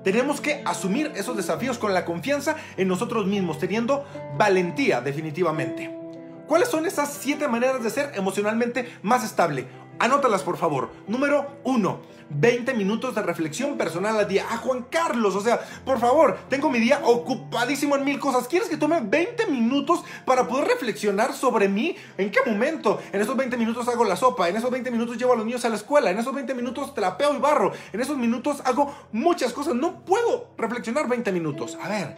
Tenemos 0.05 0.41
que 0.41 0.63
asumir 0.65 1.11
esos 1.17 1.37
desafíos 1.37 1.79
con 1.79 1.93
la 1.93 2.05
confianza 2.05 2.55
en 2.77 2.87
nosotros 2.87 3.27
mismos, 3.27 3.59
teniendo 3.59 4.05
valentía 4.39 5.01
definitivamente. 5.01 6.06
¿Cuáles 6.47 6.69
son 6.69 6.87
esas 6.87 7.13
siete 7.13 7.49
maneras 7.49 7.83
de 7.83 7.91
ser 7.91 8.13
emocionalmente 8.15 8.99
más 9.03 9.25
estable? 9.25 9.67
Anótalas 9.99 10.43
por 10.43 10.57
favor. 10.57 10.91
Número 11.09 11.59
uno, 11.65 12.03
20 12.31 12.73
minutos 12.75 13.15
de 13.15 13.23
reflexión 13.23 13.77
personal 13.77 14.17
al 14.17 14.29
día. 14.29 14.47
Ah, 14.49 14.59
Juan 14.59 14.87
Carlos, 14.89 15.35
o 15.35 15.41
sea, 15.41 15.61
por 15.85 15.99
favor, 15.99 16.39
tengo 16.49 16.71
mi 16.71 16.79
día 16.79 17.01
ocupadísimo 17.03 17.97
en 17.97 18.05
mil 18.05 18.21
cosas. 18.21 18.47
¿Quieres 18.47 18.69
que 18.69 18.77
tome 18.77 19.01
20 19.01 19.47
minutos 19.47 20.05
para 20.25 20.47
poder 20.47 20.69
reflexionar 20.69 21.33
sobre 21.33 21.69
mí? 21.69 21.97
¿En 22.17 22.31
qué 22.31 22.39
momento? 22.47 23.01
En 23.13 23.21
esos 23.21 23.37
20 23.37 23.57
minutos 23.57 23.89
hago 23.89 24.05
la 24.05 24.15
sopa, 24.15 24.49
en 24.49 24.57
esos 24.57 24.71
20 24.71 24.91
minutos 24.93 25.17
llevo 25.17 25.33
a 25.33 25.37
los 25.37 25.47
niños 25.47 25.65
a 25.65 25.69
la 25.69 25.77
escuela, 25.77 26.11
en 26.11 26.19
esos 26.19 26.33
20 26.33 26.55
minutos 26.55 26.95
trapeo 26.95 27.35
y 27.35 27.39
barro, 27.39 27.73
en 27.93 28.01
esos 28.01 28.17
minutos 28.17 28.63
hago 28.65 28.95
muchas 29.11 29.53
cosas. 29.53 29.75
No 29.75 30.05
puedo 30.05 30.51
reflexionar 30.59 31.09
20 31.09 31.33
minutos. 31.33 31.77
A 31.83 31.89
ver, 31.89 32.17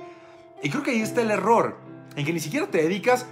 y 0.63 0.69
creo 0.69 0.83
que 0.83 0.91
ahí 0.91 1.01
está 1.01 1.23
el 1.23 1.31
error, 1.31 1.77
en 2.17 2.27
que 2.27 2.33
ni 2.33 2.41
siquiera 2.41 2.67
te 2.67 2.83
dedicas 2.83 3.25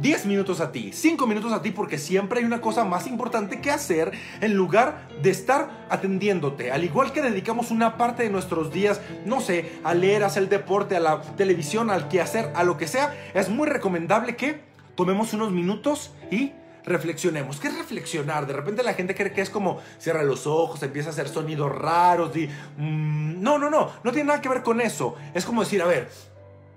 10 0.00 0.26
minutos 0.26 0.60
a 0.60 0.72
ti, 0.72 0.90
5 0.92 1.26
minutos 1.26 1.52
a 1.52 1.62
ti, 1.62 1.70
porque 1.70 1.98
siempre 1.98 2.40
hay 2.40 2.44
una 2.44 2.60
cosa 2.60 2.84
más 2.84 3.06
importante 3.06 3.60
que 3.60 3.70
hacer 3.70 4.12
en 4.40 4.54
lugar 4.54 5.08
de 5.22 5.30
estar 5.30 5.86
atendiéndote. 5.88 6.70
Al 6.70 6.84
igual 6.84 7.12
que 7.12 7.22
dedicamos 7.22 7.70
una 7.70 7.96
parte 7.96 8.22
de 8.24 8.30
nuestros 8.30 8.72
días, 8.72 9.00
no 9.24 9.40
sé, 9.40 9.72
a 9.84 9.94
leer, 9.94 10.22
a 10.22 10.26
hacer 10.26 10.48
deporte, 10.48 10.96
a 10.96 11.00
la 11.00 11.22
televisión, 11.22 11.90
al 11.90 12.08
quehacer, 12.08 12.52
a 12.54 12.64
lo 12.64 12.76
que 12.76 12.88
sea, 12.88 13.14
es 13.34 13.48
muy 13.48 13.66
recomendable 13.66 14.36
que 14.36 14.60
tomemos 14.94 15.32
unos 15.32 15.52
minutos 15.52 16.12
y 16.30 16.52
reflexionemos. 16.84 17.58
¿Qué 17.58 17.68
es 17.68 17.76
reflexionar? 17.76 18.46
De 18.46 18.52
repente 18.52 18.82
la 18.82 18.94
gente 18.94 19.14
cree 19.14 19.32
que 19.32 19.40
es 19.40 19.50
como 19.50 19.80
cierra 19.98 20.22
los 20.22 20.46
ojos, 20.46 20.82
empieza 20.82 21.08
a 21.08 21.12
hacer 21.12 21.28
sonidos 21.28 21.74
raros. 21.74 22.32
Mm, 22.76 23.42
no, 23.42 23.58
no, 23.58 23.70
no, 23.70 23.90
no 24.02 24.12
tiene 24.12 24.28
nada 24.28 24.40
que 24.40 24.48
ver 24.48 24.62
con 24.62 24.80
eso. 24.80 25.16
Es 25.34 25.44
como 25.44 25.62
decir, 25.62 25.82
a 25.82 25.86
ver, 25.86 26.08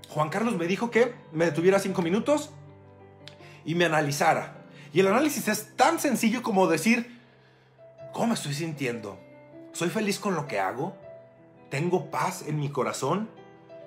Juan 0.09 0.29
Carlos 0.29 0.57
me 0.57 0.65
dijo 0.65 0.89
que 0.89 1.13
me 1.31 1.45
detuviera 1.45 1.79
5 1.79 2.01
minutos 2.01 2.51
y 3.65 3.75
me 3.75 3.85
analizara. 3.85 4.55
Y 4.93 4.99
el 4.99 5.07
análisis 5.07 5.47
es 5.47 5.75
tan 5.75 5.99
sencillo 5.99 6.41
como 6.41 6.67
decir, 6.67 7.19
¿Cómo 8.11 8.33
estoy 8.33 8.53
sintiendo? 8.53 9.19
¿Soy 9.71 9.89
feliz 9.89 10.19
con 10.19 10.35
lo 10.35 10.47
que 10.47 10.59
hago? 10.59 10.97
¿Tengo 11.69 12.09
paz 12.09 12.43
en 12.47 12.59
mi 12.59 12.69
corazón? 12.69 13.29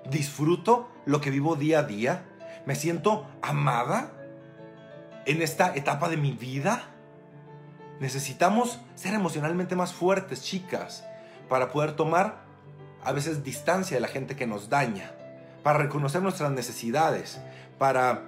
¿Disfruto 0.09 0.89
lo 1.05 1.19
que 1.19 1.29
vivo 1.29 1.55
día 1.55 1.79
a 1.79 1.83
día? 1.83 2.25
¿Me 2.65 2.75
siento 2.75 3.27
amada 3.41 4.13
en 5.25 5.41
esta 5.41 5.75
etapa 5.75 6.07
de 6.07 6.15
mi 6.15 6.31
vida? 6.31 6.83
Necesitamos 7.99 8.79
ser 8.95 9.13
emocionalmente 9.13 9.75
más 9.75 9.93
fuertes, 9.93 10.41
chicas, 10.41 11.05
para 11.49 11.69
poder 11.71 11.95
tomar 11.97 12.45
a 13.03 13.11
veces 13.11 13.43
distancia 13.43 13.97
de 13.97 14.01
la 14.01 14.07
gente 14.07 14.37
que 14.37 14.47
nos 14.47 14.69
daña, 14.69 15.11
para 15.63 15.79
reconocer 15.79 16.21
nuestras 16.21 16.51
necesidades, 16.51 17.41
para 17.77 18.23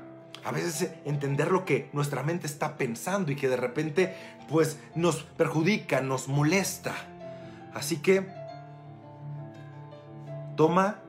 a 0.46 0.52
veces 0.52 0.92
entender 1.06 1.52
lo 1.52 1.66
que 1.66 1.90
nuestra 1.92 2.22
mente 2.22 2.46
está 2.46 2.78
pensando 2.78 3.32
y 3.32 3.36
que 3.36 3.50
de 3.50 3.58
repente 3.58 4.16
pues 4.48 4.80
nos 4.94 5.24
perjudica, 5.24 6.02
nos 6.02 6.28
molesta. 6.28 6.94
Así 7.74 7.98
que 7.98 8.28
toma, 10.56 11.02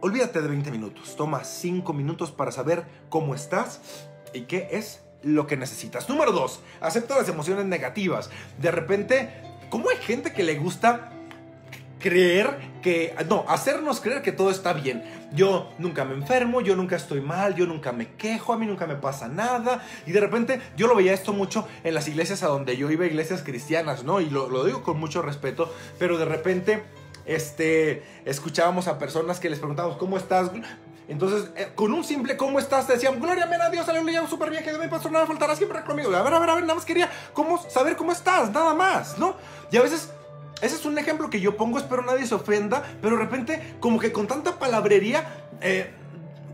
olvídate 0.00 0.40
de 0.40 0.48
20 0.48 0.70
minutos, 0.70 1.16
toma 1.16 1.44
5 1.44 1.92
minutos 1.92 2.32
para 2.32 2.50
saber 2.50 2.86
cómo 3.10 3.34
estás 3.34 4.08
y 4.32 4.42
qué 4.42 4.68
es 4.72 5.02
lo 5.22 5.46
que 5.46 5.58
necesitas. 5.58 6.08
Número 6.08 6.32
2, 6.32 6.60
acepta 6.80 7.16
las 7.16 7.28
emociones 7.28 7.66
negativas. 7.66 8.30
De 8.58 8.70
repente, 8.70 9.30
¿cómo 9.68 9.90
hay 9.90 9.98
gente 9.98 10.32
que 10.32 10.44
le 10.44 10.56
gusta 10.56 11.12
creer 12.02 12.58
que, 12.82 13.14
no, 13.28 13.46
hacernos 13.48 14.00
creer 14.00 14.20
que 14.20 14.32
todo 14.32 14.50
está 14.50 14.74
bien. 14.74 15.02
Yo 15.32 15.72
nunca 15.78 16.04
me 16.04 16.14
enfermo, 16.14 16.60
yo 16.60 16.76
nunca 16.76 16.96
estoy 16.96 17.22
mal, 17.22 17.54
yo 17.54 17.64
nunca 17.64 17.92
me 17.92 18.14
quejo, 18.16 18.52
a 18.52 18.58
mí 18.58 18.66
nunca 18.66 18.86
me 18.86 18.96
pasa 18.96 19.28
nada. 19.28 19.82
Y 20.06 20.12
de 20.12 20.20
repente 20.20 20.60
yo 20.76 20.88
lo 20.88 20.96
veía 20.96 21.14
esto 21.14 21.32
mucho 21.32 21.66
en 21.84 21.94
las 21.94 22.08
iglesias 22.08 22.42
a 22.42 22.48
donde 22.48 22.76
yo 22.76 22.90
iba, 22.90 23.06
iglesias 23.06 23.42
cristianas, 23.42 24.04
¿no? 24.04 24.20
Y 24.20 24.28
lo, 24.28 24.50
lo 24.50 24.64
digo 24.64 24.82
con 24.82 25.00
mucho 25.00 25.22
respeto, 25.22 25.72
pero 25.98 26.18
de 26.18 26.26
repente 26.26 26.82
este, 27.24 28.02
escuchábamos 28.24 28.88
a 28.88 28.98
personas 28.98 29.40
que 29.40 29.48
les 29.48 29.58
preguntábamos, 29.58 29.96
¿cómo 29.96 30.18
estás? 30.18 30.50
Entonces, 31.08 31.50
eh, 31.56 31.72
con 31.74 31.92
un 31.92 32.04
simple 32.04 32.36
¿cómo 32.36 32.58
estás? 32.58 32.86
Te 32.86 32.94
decían, 32.94 33.20
gloria 33.20 33.44
a 33.44 33.70
Dios, 33.70 33.88
aleluya, 33.88 34.26
súper 34.26 34.50
bien, 34.50 34.64
que 34.64 34.72
de 34.72 34.78
mi 34.78 34.88
pastor 34.88 35.12
nada 35.12 35.26
faltará 35.26 35.54
siempre 35.56 35.82
conmigo. 35.82 36.14
A 36.14 36.22
ver, 36.22 36.34
a 36.34 36.38
ver, 36.38 36.50
a 36.50 36.54
ver, 36.54 36.62
nada 36.62 36.74
más 36.74 36.84
quería 36.84 37.10
cómo, 37.32 37.58
saber 37.70 37.96
cómo 37.96 38.12
estás, 38.12 38.50
nada 38.50 38.74
más, 38.74 39.18
¿no? 39.18 39.36
Y 39.70 39.76
a 39.76 39.82
veces 39.82 40.10
ese 40.62 40.76
es 40.76 40.84
un 40.84 40.96
ejemplo 40.96 41.28
que 41.28 41.40
yo 41.40 41.56
pongo, 41.56 41.78
espero 41.78 42.02
nadie 42.02 42.24
se 42.24 42.36
ofenda, 42.36 42.82
pero 43.02 43.16
de 43.16 43.22
repente, 43.22 43.74
como 43.80 43.98
que 43.98 44.12
con 44.12 44.28
tanta 44.28 44.58
palabrería, 44.60 45.26
eh, 45.60 45.90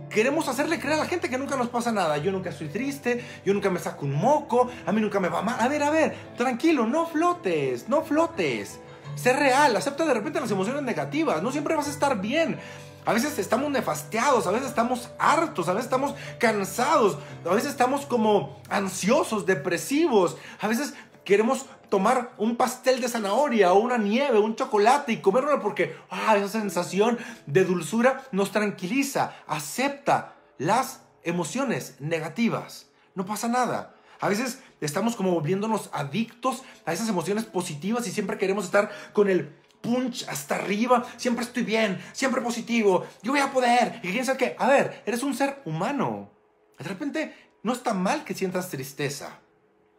queremos 0.09 0.49
hacerle 0.49 0.79
creer 0.79 0.95
a 0.95 1.03
la 1.03 1.07
gente 1.07 1.29
que 1.29 1.37
nunca 1.37 1.57
nos 1.57 1.69
pasa 1.69 1.93
nada. 1.93 2.17
Yo 2.17 2.33
nunca 2.33 2.51
estoy 2.51 2.69
triste, 2.69 3.23
yo 3.45 3.53
nunca 3.53 3.71
me 3.71 3.79
saco 3.79 4.07
un 4.07 4.15
moco, 4.15 4.71
a 4.87 4.93
mí 4.93 5.01
nunca 5.01 5.21
me 5.21 5.29
va 5.29 5.43
mal. 5.43 5.57
A 5.61 5.69
ver, 5.69 5.83
a 5.83 5.91
ver, 5.91 6.17
tranquilo, 6.37 6.87
no 6.87 7.07
flotes, 7.07 7.89
no 7.89 8.03
flotes. 8.03 8.81
Sé 9.15 9.33
real, 9.35 9.77
acepta 9.77 10.07
de 10.07 10.15
repente 10.15 10.41
las 10.41 10.51
emociones 10.51 10.83
negativas, 10.83 11.43
no 11.43 11.53
siempre 11.53 11.77
vas 11.77 11.89
a 11.89 11.91
estar 11.91 12.21
bien. 12.21 12.59
A 13.05 13.13
veces 13.13 13.39
estamos 13.39 13.71
nefasteados, 13.71 14.47
a 14.47 14.51
veces 14.51 14.69
estamos 14.69 15.09
hartos, 15.19 15.69
a 15.69 15.73
veces 15.73 15.87
estamos 15.87 16.15
cansados, 16.39 17.19
a 17.45 17.55
veces 17.55 17.71
estamos 17.71 18.05
como 18.05 18.61
ansiosos, 18.69 19.47
depresivos, 19.47 20.37
a 20.61 20.69
veces 20.69 20.95
queremos 21.29 21.67
tomar 21.91 22.33
un 22.39 22.57
pastel 22.57 23.03
de 23.03 23.09
zanahoria 23.09 23.75
o 23.75 23.79
una 23.81 23.99
nieve, 23.99 24.39
un 24.39 24.57
chocolate 24.57 25.13
y 25.13 25.19
comerlo 25.19 25.61
porque 25.61 25.95
ah, 26.09 26.35
esa 26.39 26.49
sensación 26.49 27.19
de 27.45 27.67
dulzura 27.67 28.25
nos 28.33 28.51
tranquiliza. 28.51 29.37
Acepta 29.47 30.37
las 30.57 31.03
emociones 31.23 31.97
negativas. 32.01 32.87
No 33.15 33.27
pasa 33.27 33.47
nada. 33.47 33.95
A 34.21 34.31
veces 34.31 34.61
estamos 34.81 35.17
como 35.17 35.33
volviéndonos 35.33 35.91
adictos 35.93 36.63
a 36.87 36.95
esas 36.95 37.11
emociones 37.11 37.45
positivas 37.45 38.09
y 38.09 38.11
siempre 38.11 38.39
queremos 38.39 38.65
estar 38.65 38.91
con 39.13 39.29
el 39.29 39.55
punch 39.83 40.27
hasta 40.31 40.55
arriba. 40.55 41.05
Siempre 41.19 41.45
estoy 41.45 41.63
bien, 41.63 42.03
siempre 42.15 42.41
positivo. 42.41 43.07
Yo 43.23 43.33
voy 43.33 43.43
a 43.43 43.53
poder. 43.53 44.01
Y 44.03 44.13
quién 44.13 44.25
sabe 44.25 44.39
qué. 44.39 44.57
A 44.59 44.67
ver, 44.67 45.03
eres 45.05 45.23
un 45.23 45.35
ser 45.35 45.61
humano. 45.67 46.31
De 46.79 46.85
repente 46.87 47.51
no 47.63 47.75
está 47.75 47.93
mal 47.93 48.25
que 48.25 48.33
sientas 48.33 48.71
tristeza. 48.71 49.41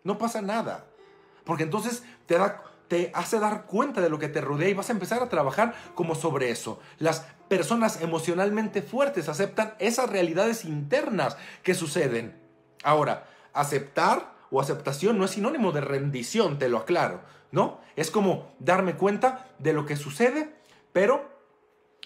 No 0.04 0.18
pasa 0.18 0.42
nada. 0.42 0.88
Porque 1.50 1.64
entonces 1.64 2.04
te, 2.28 2.38
da, 2.38 2.64
te 2.88 3.12
hace 3.16 3.40
dar 3.40 3.66
cuenta 3.66 4.02
de 4.02 4.10
lo 4.12 4.20
que 4.20 4.28
te 4.28 4.40
rodea 4.40 4.70
y 4.70 4.76
vas 4.76 4.90
a 4.90 4.94
empezar 4.94 5.24
a 5.24 5.30
trabajar 5.30 5.74
como 5.96 6.14
sobre 6.14 6.52
eso. 6.52 6.80
Las 7.00 7.26
personas 7.48 8.02
emocionalmente 8.04 8.84
fuertes 8.84 9.30
aceptan 9.30 9.74
esas 9.80 10.12
realidades 10.12 10.64
internas 10.64 11.38
que 11.64 11.74
suceden. 11.74 12.40
Ahora, 12.84 13.28
aceptar 13.52 14.36
o 14.52 14.62
aceptación 14.62 15.18
no 15.18 15.26
es 15.26 15.32
sinónimo 15.32 15.72
de 15.72 15.82
rendición, 15.82 16.60
te 16.60 16.70
lo 16.70 16.78
aclaro, 16.78 17.22
¿no? 17.52 17.80
Es 17.96 18.12
como 18.12 18.54
darme 18.60 18.94
cuenta 18.94 19.48
de 19.58 19.74
lo 19.74 19.88
que 19.88 19.96
sucede, 19.96 20.54
pero 20.94 21.39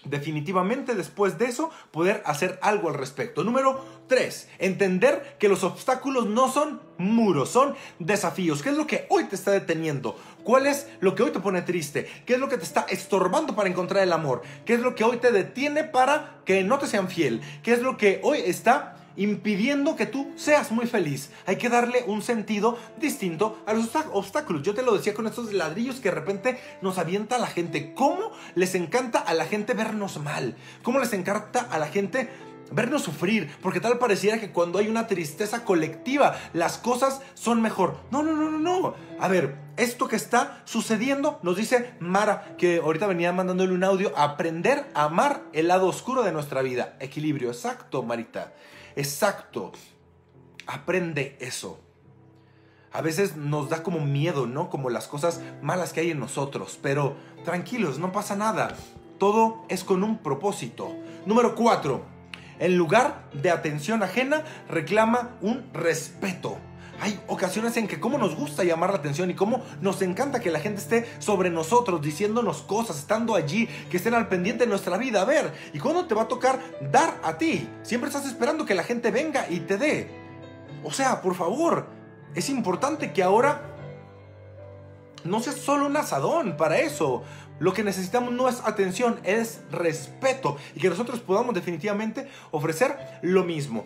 definitivamente 0.06 0.96
después 0.96 1.38
de 1.38 1.46
eso 1.46 1.70
poder 1.92 2.22
hacer 2.26 2.60
algo 2.62 2.90
al 2.90 2.96
respecto. 2.96 3.44
Número 3.44 3.84
3, 4.08 4.50
entender 4.60 5.36
que 5.40 5.50
los 5.50 5.64
obstáculos 5.64 6.28
no 6.28 6.52
son 6.52 6.82
muros, 6.98 7.50
son 7.50 7.76
desafíos. 8.00 8.62
¿Qué 8.62 8.70
es 8.70 8.78
lo 8.78 8.88
que 8.88 9.06
hoy 9.10 9.26
te 9.26 9.36
está 9.36 9.52
deteniendo? 9.52 10.18
¿Cuál 10.44 10.68
es 10.68 10.88
lo 11.00 11.16
que 11.16 11.24
hoy 11.24 11.32
te 11.32 11.40
pone 11.40 11.62
triste? 11.62 12.08
¿Qué 12.26 12.34
es 12.34 12.40
lo 12.40 12.50
que 12.50 12.58
te 12.58 12.64
está 12.64 12.86
estorbando 12.90 13.56
para 13.56 13.70
encontrar 13.70 14.04
el 14.04 14.14
amor? 14.14 14.42
¿Qué 14.66 14.74
es 14.74 14.82
lo 14.82 14.96
que 14.96 15.04
hoy 15.04 15.18
te 15.18 15.32
detiene 15.32 15.84
para 15.84 16.42
que 16.46 16.64
no 16.64 16.80
te 16.80 16.88
sean 16.88 17.08
fiel? 17.08 17.42
¿Qué 17.64 17.74
es 17.74 17.82
lo 17.82 17.98
que 17.98 18.20
hoy 18.24 18.40
está 18.46 18.98
impidiendo 19.16 19.96
que 19.96 20.06
tú 20.06 20.32
seas 20.36 20.72
muy 20.72 20.88
feliz. 20.88 21.30
Hay 21.46 21.58
que 21.58 21.70
darle 21.70 22.04
un 22.08 22.22
sentido 22.22 22.78
distinto 22.98 23.62
a 23.66 23.74
los 23.74 23.90
obstáculos. 24.12 24.64
Yo 24.64 24.74
te 24.74 24.84
lo 24.84 24.96
decía 24.96 25.14
con 25.14 25.28
estos 25.28 25.54
ladrillos 25.54 25.98
que 25.98 26.10
de 26.10 26.16
repente 26.16 26.60
nos 26.82 26.98
avienta 26.98 27.38
la 27.38 27.48
gente. 27.48 27.94
¿Cómo 27.94 28.32
les 28.56 28.76
encanta 28.76 29.20
a 29.20 29.34
la 29.34 29.46
gente 29.46 29.74
vernos 29.74 30.20
mal? 30.20 30.56
¿Cómo 30.82 31.00
les 31.00 31.14
encanta 31.14 31.68
a 31.72 31.80
la 31.80 31.88
gente 31.88 32.30
vernos 32.74 33.04
sufrir, 33.04 33.56
porque 33.62 33.80
tal 33.80 33.98
pareciera 34.00 34.40
que 34.40 34.52
cuando 34.52 34.80
hay 34.80 34.88
una 34.88 35.08
tristeza 35.08 35.64
colectiva, 35.64 36.38
las 36.54 36.78
cosas 36.78 37.22
son 37.34 37.62
mejor. 37.62 37.98
No, 38.12 38.24
no, 38.24 38.34
no, 38.34 38.50
no, 38.50 38.60
no. 38.60 38.96
A 39.20 39.28
ver, 39.28 39.56
esto 39.78 40.08
que 40.08 40.16
está 40.16 40.62
sucediendo, 40.66 41.40
nos 41.44 41.56
dice 41.56 41.94
Mara, 42.00 42.56
que 42.58 42.78
ahorita 42.78 43.08
venía 43.08 43.32
mandándole 43.32 43.74
un 43.74 43.84
audio, 43.84 44.14
aprender 44.18 44.86
a 44.94 45.06
amar 45.06 45.44
el 45.54 45.68
lado 45.68 45.88
oscuro 45.88 46.24
de 46.24 46.32
nuestra 46.32 46.62
vida. 46.62 46.96
Equilibrio, 47.00 47.50
exacto, 47.50 48.04
Marita. 48.04 48.54
Exacto. 48.96 49.72
Aprende 50.68 51.38
eso. 51.40 51.80
A 52.92 53.02
veces 53.02 53.36
nos 53.36 53.70
da 53.70 53.82
como 53.82 54.00
miedo, 54.00 54.46
¿no? 54.46 54.70
Como 54.70 54.90
las 54.90 55.08
cosas 55.08 55.42
malas 55.62 55.94
que 55.94 56.02
hay 56.02 56.12
en 56.12 56.20
nosotros. 56.20 56.80
Pero 56.82 57.16
tranquilos, 57.44 57.98
no 57.98 58.12
pasa 58.12 58.36
nada. 58.36 58.76
Todo 59.18 59.66
es 59.68 59.84
con 59.84 60.04
un 60.04 60.20
propósito. 60.20 60.96
Número 61.26 61.56
4. 61.56 62.04
En 62.60 62.78
lugar 62.78 63.30
de 63.34 63.50
atención 63.50 64.04
ajena, 64.04 64.44
reclama 64.70 65.38
un 65.42 65.70
respeto. 65.74 66.58
Hay 67.04 67.20
ocasiones 67.28 67.76
en 67.76 67.90
que 67.90 68.00
cómo 68.00 68.18
nos 68.18 68.34
gusta 68.34 68.64
llamar 68.64 68.92
la 68.92 68.96
atención 68.96 69.30
y 69.30 69.34
cómo 69.34 69.62
nos 69.82 70.02
encanta 70.02 70.40
que 70.40 70.50
la 70.50 70.62
gente 70.62 70.80
esté 70.80 71.06
sobre 71.20 71.50
nosotros, 71.50 72.02
diciéndonos 72.02 72.62
cosas, 72.62 72.98
estando 72.98 73.36
allí, 73.36 73.68
que 73.92 73.98
estén 73.98 74.14
al 74.14 74.30
pendiente 74.30 74.64
de 74.64 74.70
nuestra 74.70 74.98
vida. 74.98 75.22
A 75.22 75.26
ver, 75.26 75.52
¿y 75.74 75.80
cuándo 75.80 76.06
te 76.06 76.16
va 76.16 76.22
a 76.22 76.28
tocar 76.30 76.62
dar 76.80 77.20
a 77.22 77.38
ti? 77.38 77.68
Siempre 77.82 78.08
estás 78.08 78.26
esperando 78.26 78.66
que 78.66 78.74
la 78.74 78.84
gente 78.84 79.12
venga 79.12 79.50
y 79.50 79.60
te 79.60 79.78
dé. 79.78 80.12
O 80.82 80.94
sea, 80.94 81.22
por 81.22 81.36
favor, 81.36 81.88
es 82.36 82.48
importante 82.48 83.12
que 83.12 83.22
ahora 83.22 83.64
no 85.26 85.42
seas 85.42 85.58
solo 85.58 85.88
un 85.88 85.98
asadón 85.98 86.56
para 86.56 86.78
eso. 86.78 87.24
Lo 87.60 87.74
que 87.74 87.84
necesitamos 87.84 88.32
no 88.32 88.48
es 88.48 88.62
atención, 88.64 89.20
es 89.26 89.60
respeto. 89.72 90.56
Y 90.74 90.80
que 90.80 90.88
nosotros 90.88 91.20
podamos 91.20 91.54
definitivamente 91.54 92.30
ofrecer 92.52 93.20
lo 93.22 93.44
mismo. 93.44 93.84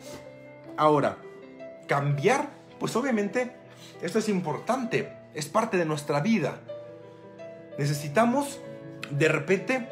Ahora, 0.77 1.17
cambiar 1.87 2.56
pues 2.79 2.95
obviamente 2.95 3.51
esto 4.01 4.19
es 4.19 4.29
importante, 4.29 5.13
es 5.33 5.47
parte 5.47 5.77
de 5.77 5.85
nuestra 5.85 6.19
vida. 6.19 6.59
Necesitamos 7.77 8.59
de 9.11 9.27
repente 9.27 9.87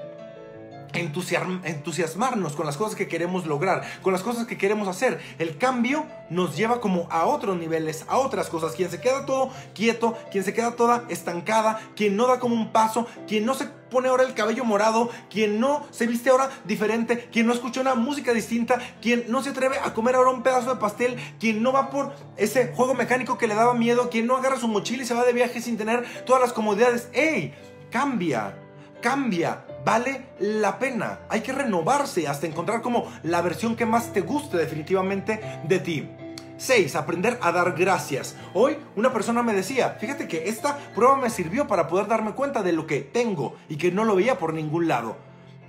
entusiasmarnos 0.93 2.55
con 2.55 2.65
las 2.65 2.77
cosas 2.77 2.95
que 2.95 3.07
queremos 3.07 3.45
lograr, 3.45 3.83
con 4.01 4.13
las 4.13 4.21
cosas 4.21 4.47
que 4.47 4.57
queremos 4.57 4.87
hacer. 4.87 5.19
El 5.39 5.57
cambio 5.57 6.05
nos 6.29 6.55
lleva 6.55 6.79
como 6.79 7.07
a 7.11 7.25
otros 7.25 7.57
niveles, 7.57 8.05
a 8.07 8.17
otras 8.17 8.47
cosas. 8.47 8.73
Quien 8.73 8.89
se 8.89 9.01
queda 9.01 9.25
todo 9.25 9.51
quieto, 9.73 10.17
quien 10.31 10.43
se 10.43 10.53
queda 10.53 10.71
toda 10.71 11.03
estancada, 11.09 11.81
quien 11.95 12.15
no 12.15 12.27
da 12.27 12.39
como 12.39 12.55
un 12.55 12.71
paso, 12.71 13.07
quien 13.27 13.45
no 13.45 13.53
se 13.53 13.69
pone 13.89 14.09
ahora 14.09 14.23
el 14.23 14.33
cabello 14.33 14.65
morado, 14.65 15.09
quien 15.29 15.59
no 15.59 15.85
se 15.91 16.07
viste 16.07 16.29
ahora 16.29 16.49
diferente, 16.65 17.29
quien 17.31 17.47
no 17.47 17.53
escucha 17.53 17.81
una 17.81 17.95
música 17.95 18.33
distinta, 18.33 18.79
quien 19.01 19.25
no 19.29 19.43
se 19.43 19.49
atreve 19.49 19.77
a 19.83 19.93
comer 19.93 20.15
ahora 20.15 20.31
un 20.31 20.43
pedazo 20.43 20.73
de 20.73 20.79
pastel, 20.79 21.17
quien 21.39 21.61
no 21.63 21.71
va 21.71 21.89
por 21.89 22.13
ese 22.37 22.73
juego 22.73 22.93
mecánico 22.93 23.37
que 23.37 23.47
le 23.47 23.55
daba 23.55 23.73
miedo, 23.73 24.09
quien 24.09 24.27
no 24.27 24.37
agarra 24.37 24.59
su 24.59 24.67
mochila 24.67 25.03
y 25.03 25.05
se 25.05 25.13
va 25.13 25.25
de 25.25 25.33
viaje 25.33 25.61
sin 25.61 25.77
tener 25.77 26.05
todas 26.25 26.41
las 26.41 26.53
comodidades. 26.53 27.09
¡Ey! 27.13 27.53
Cambia, 27.91 28.57
cambia, 29.01 29.65
vale 29.85 30.25
la 30.39 30.79
pena. 30.79 31.19
Hay 31.29 31.41
que 31.41 31.53
renovarse 31.53 32.27
hasta 32.27 32.47
encontrar 32.47 32.81
como 32.81 33.11
la 33.23 33.41
versión 33.41 33.75
que 33.75 33.85
más 33.85 34.11
te 34.11 34.21
guste 34.21 34.57
definitivamente 34.57 35.39
de 35.63 35.79
ti. 35.79 36.09
6. 36.57 36.95
Aprender 36.95 37.37
a 37.41 37.51
dar 37.51 37.73
gracias. 37.73 38.35
Hoy 38.53 38.77
una 38.95 39.11
persona 39.13 39.43
me 39.43 39.53
decía, 39.53 39.97
fíjate 39.99 40.27
que 40.27 40.49
esta 40.49 40.77
prueba 40.95 41.15
me 41.17 41.29
sirvió 41.29 41.67
para 41.67 41.87
poder 41.87 42.07
darme 42.07 42.33
cuenta 42.33 42.63
de 42.63 42.71
lo 42.71 42.87
que 42.87 43.01
tengo 43.01 43.55
y 43.69 43.77
que 43.77 43.91
no 43.91 44.05
lo 44.05 44.15
veía 44.15 44.37
por 44.37 44.53
ningún 44.53 44.87
lado. 44.87 45.17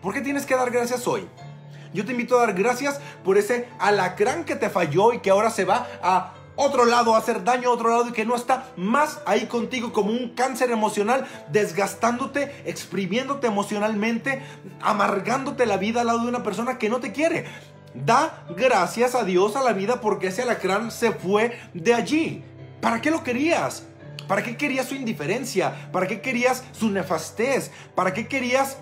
¿Por 0.03 0.15
qué 0.15 0.21
tienes 0.21 0.47
que 0.47 0.55
dar 0.55 0.71
gracias 0.71 1.07
hoy? 1.07 1.27
Yo 1.93 2.05
te 2.05 2.13
invito 2.13 2.37
a 2.37 2.47
dar 2.47 2.55
gracias 2.55 3.01
por 3.25 3.39
ese 3.39 3.69
alacrán 3.79 4.45
que 4.45 4.57
te 4.57 4.71
falló 4.71 5.13
y 5.13 5.21
que 5.21 5.31
ahora 5.31 5.51
se 5.51 5.65
va 5.65 5.87
a 6.03 6.35
otro 6.57 6.87
lado, 6.87 7.15
a 7.15 7.19
hacer 7.19 7.45
daño 7.45 7.69
a 7.69 7.73
otro 7.73 7.91
lado 7.91 8.09
y 8.09 8.13
que 8.13 8.25
no 8.25 8.35
está 8.35 8.73
más 8.77 9.21
ahí 9.27 9.47
contigo 9.47 9.93
como 9.93 10.11
un 10.11 10.31
cáncer 10.31 10.71
emocional, 10.71 11.27
desgastándote, 11.53 12.63
exprimiéndote 12.65 13.47
emocionalmente, 13.47 14.43
amargándote 14.81 15.67
la 15.67 15.77
vida 15.77 16.01
al 16.01 16.09
lado 16.09 16.21
de 16.21 16.29
una 16.29 16.43
persona 16.43 16.79
que 16.79 16.89
no 16.89 16.99
te 16.99 17.13
quiere. 17.13 17.45
Da 18.05 18.45
gracias 18.57 19.15
a 19.15 19.25
Dios 19.25 19.57
a 19.57 19.63
la 19.63 19.73
vida 19.73 20.01
porque 20.01 20.29
ese 20.29 20.43
alacrán 20.43 20.91
se 20.91 21.13
fue 21.13 21.59
de 21.73 21.95
allí. 21.95 22.45
¿Para 22.81 23.01
qué 23.01 23.11
lo 23.11 23.23
querías? 23.23 23.85
¿Para 24.29 24.43
qué 24.43 24.57
querías 24.57 24.89
su 24.89 24.95
indiferencia? 24.95 25.91
¿Para 25.93 26.07
qué 26.07 26.21
querías 26.21 26.65
su 26.73 26.91
nefastez? 26.91 27.71
¿Para 27.95 28.13
qué 28.13 28.27
querías 28.27 28.79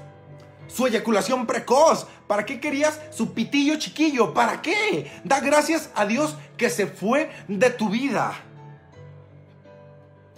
su 0.67 0.87
eyaculación 0.87 1.47
precoz? 1.47 2.07
¿Para 2.27 2.45
qué 2.45 2.61
querías 2.61 3.01
su 3.11 3.35
pitillo 3.35 3.77
chiquillo? 3.77 4.35
¿Para 4.35 4.63
qué? 4.63 5.13
Da 5.23 5.41
gracias 5.41 5.91
a 5.95 6.07
Dios 6.07 6.37
que 6.57 6.71
se 6.71 6.87
fue 6.87 7.31
de 7.47 7.71
tu 7.71 7.91
vida. 7.91 8.33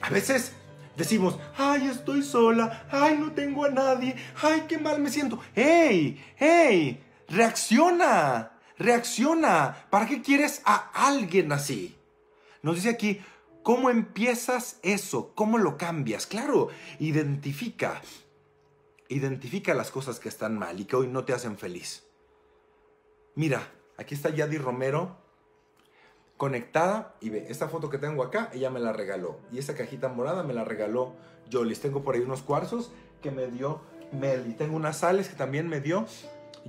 A 0.03 0.11
veces 0.11 0.53
decimos, 0.97 1.39
ay, 1.57 1.89
estoy 1.89 2.23
sola, 2.23 2.87
ay, 2.91 3.17
no 3.19 3.33
tengo 3.33 3.65
a 3.65 3.71
nadie, 3.71 4.17
ay, 4.43 4.65
qué 4.69 4.79
mal 4.79 5.01
me 5.01 5.11
siento. 5.11 5.41
¡Hey! 5.55 6.23
¡Hey! 6.37 7.03
Reacciona, 7.29 8.53
reacciona. 8.79 9.87
¿Para 9.91 10.07
qué 10.07 10.23
quieres 10.23 10.63
a 10.65 10.91
alguien 11.09 11.53
así? 11.53 11.97
Nos 12.63 12.77
dice 12.77 12.91
aquí, 12.91 13.21
¿cómo 13.63 13.91
empiezas 13.91 14.79
eso? 14.83 15.33
¿Cómo 15.35 15.59
lo 15.59 15.77
cambias? 15.77 16.27
Claro, 16.27 16.69
identifica. 16.99 18.01
Identifica 19.09 19.75
las 19.75 19.91
cosas 19.91 20.19
que 20.19 20.29
están 20.29 20.59
mal 20.59 20.81
y 20.81 20.85
que 20.85 20.97
hoy 20.97 21.09
no 21.09 21.25
te 21.25 21.33
hacen 21.33 21.59
feliz. 21.59 22.05
Mira, 23.35 23.71
aquí 23.97 24.15
está 24.15 24.31
Yadi 24.31 24.59
Romero 24.59 25.17
conectada 26.37 27.15
y 27.21 27.31
ve, 27.31 27.47
esta 27.49 27.69
foto 27.69 27.89
que 27.89 27.99
tengo 27.99 28.23
acá, 28.23 28.51
ella 28.53 28.71
me 28.71 28.81
la 28.81 28.93
regaló. 28.93 29.39
Y 29.53 29.59
esa 29.59 29.75
cajita 29.75 30.09
morada 30.09 30.43
me 30.43 30.55
la 30.55 30.65
regaló 30.65 31.15
Jolis. 31.51 31.81
Tengo 31.81 32.03
por 32.03 32.15
ahí 32.15 32.21
unos 32.21 32.43
cuarzos 32.43 32.91
que 33.23 33.31
me 33.31 33.47
dio 33.47 33.81
Meli. 34.13 34.55
Tengo 34.55 34.77
unas 34.77 34.99
sales 34.99 35.29
que 35.29 35.37
también 35.37 35.69
me 35.69 35.81
dio 35.81 36.07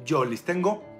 Jolis. 0.07 0.43
Tengo... 0.43 0.96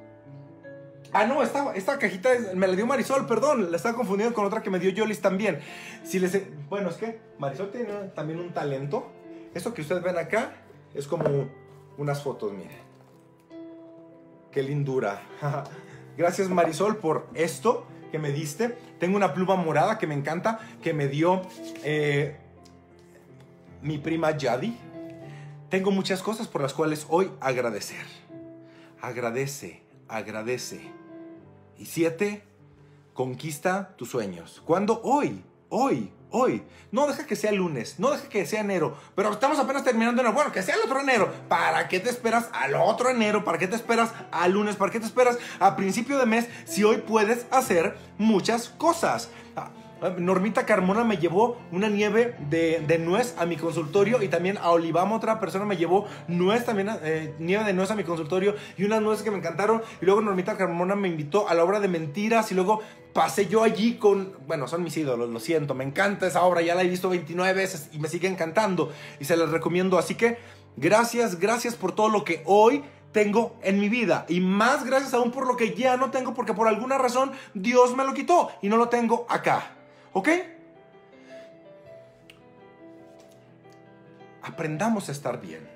Ah, 1.14 1.26
no, 1.26 1.42
esta, 1.42 1.74
esta 1.76 1.98
cajita 1.98 2.30
me 2.54 2.68
la 2.68 2.76
dio 2.76 2.86
Marisol, 2.86 3.26
perdón. 3.26 3.72
La 3.72 3.78
estaba 3.78 3.96
confundiendo 3.96 4.36
con 4.36 4.46
otra 4.46 4.62
que 4.62 4.70
me 4.70 4.80
dio 4.80 4.92
Jolis 4.96 5.22
también. 5.22 5.60
Si 6.04 6.20
les, 6.20 6.40
bueno, 6.70 6.90
es 6.90 6.96
que 6.96 7.20
Marisol 7.40 7.72
tiene 7.72 7.94
también 8.16 8.40
un 8.40 8.54
talento. 8.54 9.12
Eso 9.54 9.74
que 9.74 9.82
ustedes 9.82 10.04
ven 10.04 10.18
acá 10.18 10.52
es 10.94 11.08
como 11.08 11.50
unas 11.98 12.22
fotos, 12.22 12.54
miren. 12.54 12.78
Qué 14.52 14.64
lindura. 14.64 15.22
Gracias 16.18 16.50
Marisol 16.50 16.98
por 16.98 17.28
esto 17.34 17.86
que 18.12 18.20
me 18.20 18.32
diste. 18.32 18.70
Tengo 19.00 19.16
una 19.16 19.34
pluma 19.34 19.56
morada 19.56 19.98
que 19.98 20.08
me 20.08 20.16
encanta, 20.16 20.60
que 20.82 20.94
me 20.94 21.08
dio 21.08 21.42
eh, 21.84 22.38
mi 23.82 23.98
prima 23.98 24.36
Yadi. 24.36 24.78
Tengo 25.70 25.92
muchas 25.92 26.22
cosas 26.22 26.48
por 26.48 26.62
las 26.62 26.74
cuales 26.74 27.06
hoy 27.10 27.32
agradecer. 27.40 28.06
Agradece, 29.02 29.82
agradece. 30.08 30.82
Y 31.78 31.86
siete, 31.86 32.44
conquista 33.14 33.96
tus 33.98 34.10
sueños. 34.10 34.62
¿Cuándo? 34.66 35.02
Hoy, 35.04 35.44
hoy, 35.70 36.12
hoy. 36.32 36.64
No 36.92 37.08
deja 37.08 37.26
que 37.26 37.36
sea 37.36 37.52
lunes, 37.52 38.00
no 38.00 38.12
deja 38.12 38.30
que 38.30 38.46
sea 38.46 38.62
enero, 38.62 38.98
pero 39.16 39.32
estamos 39.32 39.60
apenas 39.60 39.84
terminando 39.84 40.22
enero. 40.22 40.34
Bueno, 40.34 40.52
que 40.52 40.64
sea 40.64 40.76
el 40.76 40.82
otro 40.82 41.00
enero. 41.00 41.32
¿Para 41.48 41.88
qué 41.88 42.00
te 42.00 42.10
esperas 42.10 42.50
al 42.54 42.76
otro 42.76 43.10
enero? 43.10 43.44
¿Para 43.44 43.58
qué 43.58 43.68
te 43.68 43.76
esperas 43.76 44.14
al 44.32 44.54
lunes? 44.54 44.76
¿Para 44.76 44.92
qué 44.92 45.00
te 45.00 45.06
esperas 45.06 45.38
a 45.60 45.76
principio 45.76 46.18
de 46.18 46.26
mes 46.26 46.48
si 46.66 46.84
hoy 46.84 46.98
puedes 46.98 47.46
hacer 47.52 47.98
muchas 48.18 48.70
cosas? 48.70 49.30
Ah, 50.02 50.14
Normita 50.18 50.66
Carmona 50.66 51.04
me 51.04 51.18
llevó 51.18 51.58
una 51.72 51.90
nieve 51.90 52.36
de, 52.50 53.00
nuez 53.00 53.36
a 53.38 53.46
mi 53.46 53.56
consultorio 53.56 54.22
y 54.22 54.28
también 54.28 54.58
a 54.58 54.70
Olivama 54.70 55.16
otra 55.16 55.40
persona 55.40 55.66
me 55.66 55.78
llevó 55.78 56.06
nuez 56.28 56.66
también, 56.66 56.90
eh, 57.04 57.34
nieve 57.40 57.64
de 57.64 57.74
nuez 57.74 57.90
a 57.90 57.96
mi 57.96 58.04
consultorio 58.04 58.56
y 58.78 58.84
unas 58.84 59.02
nueces 59.02 59.24
que 59.24 59.32
me 59.32 59.38
encantaron 59.38 59.82
y 60.02 60.06
luego 60.06 60.22
Normita 60.22 60.56
Carmona 60.56 60.96
me 60.96 61.08
invitó 61.08 61.50
a 61.50 61.54
la 61.56 61.64
obra 61.64 61.80
de 61.80 61.88
mentiras 61.88 62.52
y 62.52 62.56
luego 62.56 62.82
pasé 63.14 63.48
yo 63.48 63.64
allí 63.64 63.96
con, 63.96 64.34
bueno, 64.46 64.68
son 64.68 64.84
mis 64.84 64.96
ídolos, 64.98 65.30
lo 65.30 65.40
siento, 65.40 65.74
me 65.74 65.84
encanta 65.84 66.28
esa 66.28 66.44
obra, 66.44 66.62
ya 66.62 66.76
la 66.76 66.84
he 66.84 66.88
visto 66.88 67.10
29 67.10 67.54
veces 67.54 67.90
y 67.92 68.00
me 68.00 68.08
sigue 68.08 68.28
encantando 68.28 68.92
y 69.20 69.26
se 69.26 69.36
las 69.36 69.50
recomiendo, 69.50 69.98
así 69.98 70.14
que 70.14 70.38
gracias, 70.76 71.40
gracias 71.40 71.76
por 71.76 71.94
todo 71.94 72.10
lo 72.10 72.24
que 72.24 72.44
hoy 72.46 72.84
tengo 73.12 73.58
en 73.64 73.80
mi 73.80 73.90
vida 73.90 74.26
y 74.30 74.42
más 74.42 74.86
gracias 74.86 75.16
aún 75.16 75.32
por 75.32 75.48
lo 75.48 75.58
que 75.58 75.74
ya 75.74 75.98
no 75.98 76.12
tengo 76.12 76.36
porque 76.36 76.54
por 76.54 76.68
alguna 76.68 77.00
razón 77.00 77.32
Dios 77.56 77.96
me 77.96 78.04
lo 78.04 78.14
quitó 78.14 78.52
y 78.62 78.70
no 78.70 78.78
lo 78.78 78.90
tengo 78.90 79.26
acá. 79.30 79.77
¿Ok? 80.18 80.30
Aprendamos 84.42 85.10
a 85.10 85.12
estar 85.12 85.40
bien. 85.40 85.70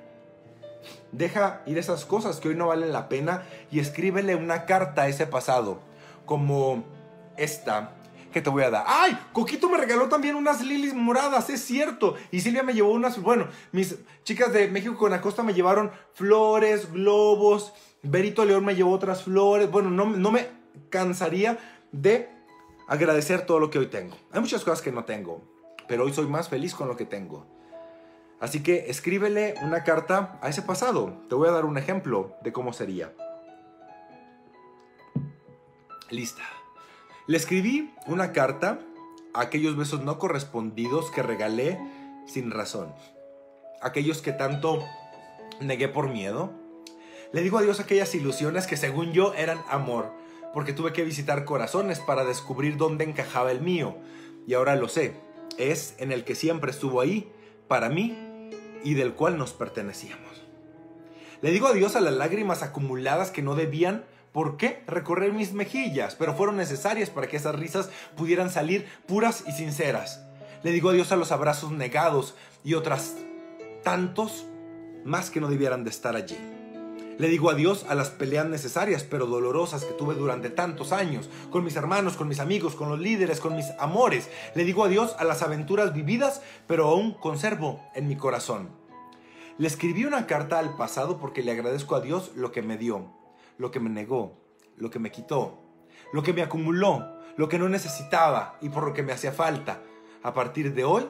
Deja 1.12 1.62
ir 1.68 1.78
esas 1.78 2.06
cosas 2.06 2.40
que 2.40 2.48
hoy 2.48 2.56
no 2.56 2.66
valen 2.66 2.92
la 2.92 3.08
pena 3.08 3.44
y 3.70 3.78
escríbele 3.78 4.34
una 4.34 4.66
carta 4.66 5.04
a 5.04 5.08
ese 5.10 5.28
pasado, 5.28 5.82
como 6.26 6.84
esta 7.38 7.92
que 8.34 8.42
te 8.42 8.50
voy 8.50 8.64
a 8.64 8.72
dar. 8.72 8.86
¡Ay! 8.88 9.16
Coquito 9.32 9.70
me 9.70 9.78
regaló 9.78 10.10
también 10.10 10.36
unas 10.36 10.66
lilies 10.66 10.96
moradas, 10.96 11.52
es 11.52 11.64
cierto. 11.64 12.16
Y 12.32 12.42
Silvia 12.42 12.64
me 12.64 12.74
llevó 12.74 12.94
unas, 12.94 13.22
bueno, 13.22 13.48
mis 13.72 13.96
chicas 14.24 14.52
de 14.54 14.70
México 14.70 14.98
con 14.98 15.14
Acosta 15.14 15.44
me 15.44 15.54
llevaron 15.54 15.92
flores, 16.16 16.92
globos. 16.92 17.74
Berito 18.02 18.44
León 18.44 18.66
me 18.66 18.74
llevó 18.74 18.90
otras 18.90 19.22
flores. 19.22 19.70
Bueno, 19.70 19.92
no, 19.92 20.06
no 20.06 20.32
me 20.32 20.48
cansaría 20.90 21.60
de 21.92 22.41
agradecer 22.92 23.46
todo 23.46 23.62
lo 23.62 23.70
que 23.70 23.80
hoy 23.80 23.88
tengo. 23.88 24.18
Hay 24.34 24.42
muchas 24.42 24.66
cosas 24.66 24.82
que 24.82 24.92
no 24.92 25.06
tengo, 25.06 25.42
pero 25.88 26.04
hoy 26.04 26.12
soy 26.12 26.28
más 26.28 26.50
feliz 26.50 26.76
con 26.76 26.90
lo 26.90 26.98
que 26.98 27.06
tengo. 27.06 27.46
Así 28.42 28.64
que 28.64 28.90
escríbele 28.90 29.56
una 29.62 29.86
carta 29.86 30.38
a 30.42 30.50
ese 30.50 30.62
pasado. 30.62 31.14
Te 31.30 31.36
voy 31.36 31.48
a 31.48 31.54
dar 31.54 31.64
un 31.64 31.78
ejemplo 31.78 32.36
de 32.44 32.52
cómo 32.52 32.74
sería. 32.74 33.14
Lista. 36.10 36.44
Le 37.28 37.38
escribí 37.38 37.94
una 38.08 38.34
carta 38.34 38.80
a 39.34 39.40
aquellos 39.40 39.78
besos 39.78 40.02
no 40.02 40.20
correspondidos 40.20 41.12
que 41.12 41.24
regalé 41.24 41.80
sin 42.26 42.52
razón. 42.52 42.94
Aquellos 43.82 44.22
que 44.22 44.34
tanto 44.34 44.84
negué 45.62 45.88
por 45.88 46.10
miedo. 46.10 46.52
Le 47.32 47.42
digo 47.42 47.58
adiós 47.58 47.80
a 47.80 47.84
aquellas 47.84 48.14
ilusiones 48.16 48.68
que 48.68 48.76
según 48.76 49.14
yo 49.14 49.34
eran 49.36 49.60
amor, 49.70 50.12
porque 50.54 50.74
tuve 50.74 50.94
que 50.94 51.04
visitar 51.04 51.46
corazones 51.46 52.00
para 52.00 52.26
descubrir 52.26 52.78
dónde 52.78 53.04
encajaba 53.04 53.52
el 53.52 53.62
mío. 53.62 53.98
Y 54.48 54.54
ahora 54.54 54.76
lo 54.76 54.88
sé, 54.88 55.14
es 55.58 55.96
en 55.98 56.12
el 56.12 56.24
que 56.24 56.36
siempre 56.36 56.72
estuvo 56.72 57.02
ahí, 57.02 57.32
para 57.68 57.90
mí, 57.90 58.18
y 58.84 58.96
del 58.96 59.14
cual 59.14 59.38
nos 59.38 59.54
pertenecíamos. 59.54 60.42
Le 61.42 61.52
digo 61.52 61.68
adiós 61.68 61.96
a 61.96 62.02
las 62.02 62.14
lágrimas 62.14 62.64
acumuladas 62.64 63.32
que 63.32 63.42
no 63.42 63.56
debían 63.56 64.06
¿Por 64.32 64.56
qué? 64.56 64.82
Recorrer 64.88 65.34
mis 65.34 65.54
mejillas, 65.54 66.16
pero 66.16 66.34
fueron 66.34 66.56
necesarias 66.56 67.10
para 67.10 67.28
que 67.28 67.38
esas 67.38 67.56
risas 67.56 67.90
pudieran 68.16 68.50
salir 68.50 68.88
puras 69.06 69.44
y 69.46 69.52
sinceras. 69.52 70.22
Le 70.64 70.72
digo 70.72 70.90
adiós 70.90 71.12
a 71.12 71.18
los 71.18 71.32
abrazos 71.32 71.72
negados 71.72 72.36
y 72.64 72.76
otras 72.76 73.18
tantos 73.84 74.46
más 75.04 75.30
que 75.30 75.42
no 75.42 75.50
debieran 75.50 75.84
de 75.84 75.90
estar 75.90 76.16
allí. 76.16 76.38
Le 77.22 77.28
digo 77.28 77.52
adiós 77.52 77.86
a 77.88 77.94
las 77.94 78.10
peleas 78.10 78.48
necesarias 78.48 79.04
pero 79.04 79.28
dolorosas 79.28 79.86
que 79.86 79.94
tuve 79.94 80.16
durante 80.16 80.50
tantos 80.50 80.92
años, 80.92 81.30
con 81.52 81.64
mis 81.64 81.76
hermanos, 81.76 82.18
con 82.18 82.28
mis 82.28 82.40
amigos, 82.40 82.74
con 82.74 82.90
los 82.90 83.00
líderes, 83.00 83.40
con 83.40 83.56
mis 83.56 83.70
amores. 83.78 84.28
Le 84.56 84.64
digo 84.64 84.84
adiós 84.84 85.16
a 85.20 85.24
las 85.24 85.44
aventuras 85.44 85.94
vividas 85.94 86.42
pero 86.66 86.88
aún 86.88 87.14
conservo 87.14 87.80
en 87.94 88.08
mi 88.08 88.16
corazón. 88.16 88.72
Le 89.60 89.68
escribí 89.68 90.04
una 90.06 90.26
carta 90.26 90.58
al 90.58 90.76
pasado 90.76 91.20
porque 91.20 91.44
le 91.44 91.52
agradezco 91.52 91.94
a 91.94 92.02
Dios 92.02 92.32
lo 92.36 92.52
que 92.52 92.64
me 92.64 92.76
dio, 92.76 93.14
lo 93.60 93.70
que 93.70 93.80
me 93.80 93.92
negó, 93.92 94.42
lo 94.76 94.90
que 94.90 94.98
me 94.98 95.12
quitó, 95.12 95.60
lo 96.14 96.24
que 96.24 96.34
me 96.34 96.42
acumuló, 96.42 97.20
lo 97.38 97.48
que 97.50 97.60
no 97.60 97.70
necesitaba 97.70 98.58
y 98.62 98.70
por 98.70 98.84
lo 98.84 98.96
que 98.96 99.04
me 99.04 99.14
hacía 99.14 99.32
falta. 99.32 99.84
A 100.24 100.34
partir 100.34 100.74
de 100.74 100.86
hoy 100.86 101.08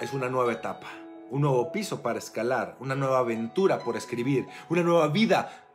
es 0.00 0.12
una 0.12 0.28
nueva 0.28 0.52
etapa, 0.52 0.86
un 1.32 1.40
nuevo 1.40 1.72
piso 1.72 2.02
para 2.02 2.18
escalar, 2.18 2.76
una 2.78 2.94
nueva 2.94 3.20
aventura 3.20 3.78
por 3.78 3.96
escribir, 3.96 4.46
una 4.68 4.82
nueva 4.82 5.08
vida 5.08 5.66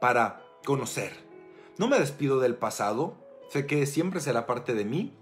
para 0.00 0.42
conocer. 0.64 1.12
No 1.78 1.86
me 1.86 1.96
despido 2.00 2.40
del 2.40 2.56
pasado, 2.56 3.14
sé 3.50 3.66
que 3.66 3.86
siempre 3.86 4.18
será 4.18 4.46
parte 4.46 4.74
de 4.74 4.84
mí, 4.84 5.14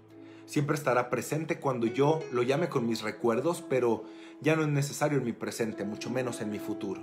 siempre 0.47 0.75
estará 0.75 1.11
presente 1.11 1.59
cuando 1.59 1.85
yo 1.85 2.19
lo 2.31 2.41
llame 2.41 2.67
con 2.67 2.87
mis 2.87 3.03
recuerdos, 3.03 3.63
pero 3.69 4.05
ya 4.41 4.55
no 4.55 4.63
es 4.63 4.69
necesario 4.69 5.19
en 5.19 5.25
mi 5.25 5.33
presente, 5.33 5.85
mucho 5.85 6.09
menos 6.09 6.41
en 6.41 6.49
mi 6.49 6.57
futuro. 6.57 7.01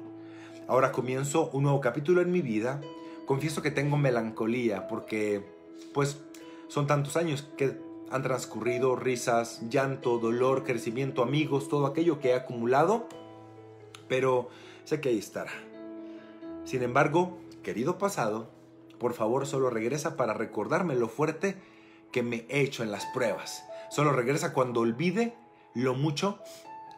Ahora 0.67 0.91
comienzo 0.91 1.51
un 1.53 1.63
nuevo 1.63 1.81
capítulo 1.81 2.21
en 2.21 2.33
mi 2.33 2.43
vida. 2.43 2.81
Confieso 3.27 3.63
que 3.63 3.71
tengo 3.71 3.97
melancolía 3.97 4.89
porque, 4.89 5.45
pues, 5.95 6.21
Son 6.67 6.87
tantos 6.87 7.17
años 7.17 7.49
que 7.57 7.77
han 8.11 8.23
transcurrido, 8.23 8.97
risas, 8.97 9.61
llanto, 9.69 10.19
dolor, 10.19 10.65
crecimiento, 10.65 11.23
amigos, 11.23 11.69
todo 11.69 11.87
aquello 11.87 12.21
que 12.21 12.31
he 12.31 12.35
acumulado, 12.35 13.09
pero 14.09 14.49
sé 14.85 15.01
que 15.01 15.11
ahí 15.11 15.19
estará. 15.19 15.53
Sin 16.65 16.83
embargo, 16.83 17.39
querido 17.63 17.99
pasado, 17.99 18.51
por 18.99 19.15
favor 19.15 19.47
solo 19.47 19.71
regresa 19.71 20.17
para 20.17 20.35
recordarme 20.35 20.95
lo 20.95 21.09
fuerte 21.09 21.57
que 22.13 22.23
me 22.23 22.47
he 22.49 22.61
hecho 22.61 22.83
en 22.83 22.91
las 22.91 23.07
pruebas. 23.07 23.65
Solo 23.91 24.13
regresa 24.13 24.53
cuando 24.53 24.81
olvide 24.81 25.37
lo 25.75 25.95
mucho 25.95 26.39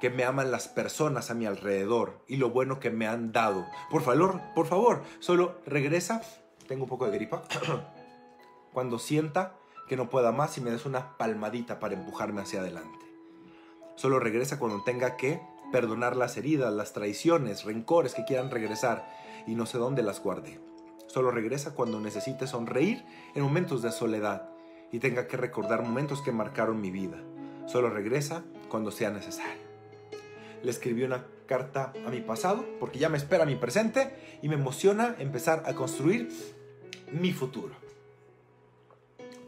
que 0.00 0.10
me 0.10 0.24
aman 0.24 0.50
las 0.50 0.66
personas 0.66 1.30
a 1.30 1.34
mi 1.34 1.46
alrededor 1.46 2.18
y 2.26 2.36
lo 2.36 2.50
bueno 2.50 2.80
que 2.80 2.90
me 2.90 3.06
han 3.06 3.32
dado. 3.32 3.66
Por 3.90 4.02
favor, 4.02 4.40
por 4.54 4.66
favor, 4.66 5.02
solo 5.20 5.60
regresa. 5.66 6.22
Tengo 6.66 6.84
un 6.84 6.88
poco 6.88 7.06
de 7.06 7.16
gripa. 7.16 7.42
cuando 8.72 8.98
sienta 8.98 9.54
que 9.88 9.96
no 9.96 10.08
pueda 10.10 10.32
más 10.32 10.56
y 10.58 10.60
me 10.60 10.70
des 10.70 10.86
una 10.86 11.16
palmadita 11.16 11.78
para 11.80 11.94
empujarme 11.94 12.42
hacia 12.42 12.60
adelante. 12.60 12.98
Solo 13.96 14.18
regresa 14.18 14.58
cuando 14.58 14.82
tenga 14.82 15.16
que 15.16 15.40
perdonar 15.70 16.16
las 16.16 16.36
heridas, 16.36 16.72
las 16.72 16.92
traiciones, 16.92 17.64
rencores 17.64 18.14
que 18.14 18.24
quieran 18.24 18.50
regresar 18.50 19.06
y 19.46 19.54
no 19.54 19.66
sé 19.66 19.78
dónde 19.78 20.02
las 20.02 20.20
guarde. 20.20 20.60
Solo 21.06 21.30
regresa 21.30 21.74
cuando 21.74 22.00
necesite 22.00 22.46
sonreír 22.46 23.04
en 23.34 23.42
momentos 23.42 23.82
de 23.82 23.92
soledad 23.92 24.50
y 24.92 24.98
tenga 24.98 25.26
que 25.26 25.36
recordar 25.36 25.82
momentos 25.82 26.22
que 26.22 26.32
marcaron 26.32 26.80
mi 26.80 26.90
vida. 26.90 27.18
Solo 27.66 27.90
regresa 27.90 28.44
cuando 28.68 28.90
sea 28.90 29.10
necesario. 29.10 29.62
Le 30.62 30.70
escribí 30.70 31.02
una 31.02 31.26
carta 31.46 31.92
a 32.06 32.10
mi 32.10 32.20
pasado 32.20 32.64
porque 32.78 32.98
ya 32.98 33.08
me 33.08 33.18
espera 33.18 33.44
mi 33.44 33.56
presente 33.56 34.38
y 34.42 34.48
me 34.48 34.54
emociona 34.54 35.16
empezar 35.18 35.64
a 35.66 35.74
construir 35.74 36.30
mi 37.12 37.32
futuro. 37.32 37.81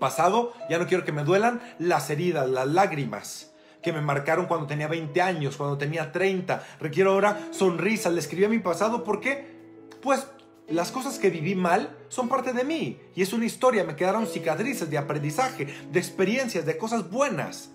Pasado, 0.04 0.52
ya 0.68 0.78
no 0.78 0.86
quiero 0.86 1.02
que 1.02 1.12
me 1.12 1.24
duelan 1.24 1.62
las 1.78 2.10
heridas, 2.10 2.46
las 2.46 2.66
lágrimas 2.66 3.54
que 3.82 3.90
me 3.90 4.02
marcaron 4.02 4.44
cuando 4.44 4.66
tenía 4.66 4.86
20 4.86 5.22
años, 5.22 5.56
cuando 5.56 5.78
tenía 5.78 6.12
30. 6.12 6.62
Requiero 6.78 7.12
ahora 7.12 7.48
sonrisas. 7.52 8.12
Le 8.12 8.20
escribí 8.20 8.44
a 8.44 8.50
mi 8.50 8.58
pasado 8.58 9.02
porque, 9.02 9.48
pues, 10.02 10.26
las 10.68 10.92
cosas 10.92 11.18
que 11.18 11.30
viví 11.30 11.54
mal 11.54 11.96
son 12.08 12.28
parte 12.28 12.52
de 12.52 12.64
mí. 12.64 13.00
Y 13.14 13.22
es 13.22 13.32
una 13.32 13.46
historia, 13.46 13.82
me 13.84 13.96
quedaron 13.96 14.26
cicatrices 14.26 14.90
de 14.90 14.98
aprendizaje, 14.98 15.74
de 15.90 15.98
experiencias, 15.98 16.66
de 16.66 16.76
cosas 16.76 17.10
buenas. 17.10 17.70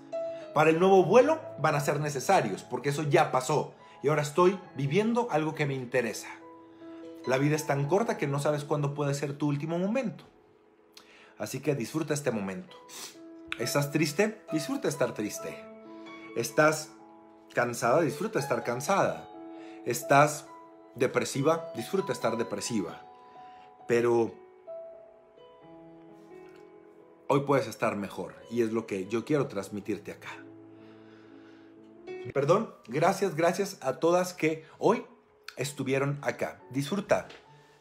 Para 0.53 0.69
el 0.69 0.79
nuevo 0.79 1.03
vuelo 1.05 1.41
van 1.57 1.73
a 1.73 1.79
ser 1.79 1.99
necesarios, 1.99 2.61
porque 2.61 2.89
eso 2.89 3.01
ya 3.09 3.31
pasó. 3.31 3.73
Y 4.03 4.09
ahora 4.09 4.21
estoy 4.21 4.59
viviendo 4.75 5.29
algo 5.31 5.55
que 5.55 5.65
me 5.65 5.73
interesa. 5.73 6.27
La 7.25 7.39
vida 7.39 7.55
es 7.55 7.65
tan 7.65 7.87
corta 7.87 8.19
que 8.19 8.27
no 8.27 8.37
sabes 8.37 8.65
cuándo 8.65 8.93
puede 8.93 9.15
ser 9.15 9.33
tu 9.33 9.47
último 9.47 9.79
momento. 9.79 10.25
Así 11.39 11.61
que 11.61 11.73
disfruta 11.73 12.13
este 12.13 12.31
momento. 12.31 12.75
¿Estás 13.57 13.91
triste? 13.91 14.41
Disfruta 14.51 14.87
estar 14.87 15.13
triste. 15.13 15.57
¿Estás 16.35 16.91
cansada? 17.53 18.01
Disfruta 18.01 18.39
estar 18.39 18.63
cansada. 18.63 19.27
¿Estás 19.85 20.45
depresiva? 20.95 21.71
Disfruta 21.75 22.11
estar 22.11 22.37
depresiva. 22.37 23.01
Pero 23.87 24.33
hoy 27.27 27.39
puedes 27.41 27.67
estar 27.67 27.95
mejor 27.95 28.35
y 28.51 28.61
es 28.61 28.71
lo 28.71 28.85
que 28.85 29.07
yo 29.07 29.23
quiero 29.23 29.47
transmitirte 29.47 30.11
acá. 30.11 30.29
Perdón, 32.33 32.73
gracias, 32.87 33.35
gracias 33.35 33.77
a 33.81 33.99
todas 33.99 34.33
que 34.33 34.65
hoy 34.77 35.05
estuvieron 35.55 36.19
acá. 36.21 36.61
Disfruta 36.69 37.27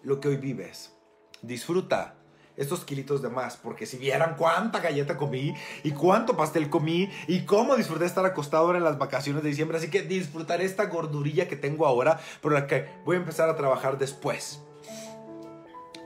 lo 0.02 0.20
que 0.20 0.28
hoy 0.28 0.36
vives. 0.36 0.94
Disfruta 1.42 2.17
estos 2.58 2.84
kilitos 2.84 3.22
de 3.22 3.30
más, 3.30 3.56
porque 3.56 3.86
si 3.86 3.96
vieran 3.96 4.34
cuánta 4.36 4.80
galleta 4.80 5.16
comí 5.16 5.54
y 5.82 5.92
cuánto 5.92 6.36
pastel 6.36 6.68
comí 6.68 7.10
y 7.26 7.42
cómo 7.42 7.76
disfruté 7.76 8.04
estar 8.04 8.26
acostado 8.26 8.66
ahora 8.66 8.78
en 8.78 8.84
las 8.84 8.98
vacaciones 8.98 9.42
de 9.42 9.48
diciembre, 9.48 9.78
así 9.78 9.88
que 9.88 10.02
disfrutaré 10.02 10.64
esta 10.64 10.86
gordurilla 10.86 11.48
que 11.48 11.56
tengo 11.56 11.86
ahora, 11.86 12.20
por 12.42 12.52
la 12.52 12.66
que 12.66 12.86
voy 13.04 13.16
a 13.16 13.20
empezar 13.20 13.48
a 13.48 13.56
trabajar 13.56 13.96
después. 13.96 14.60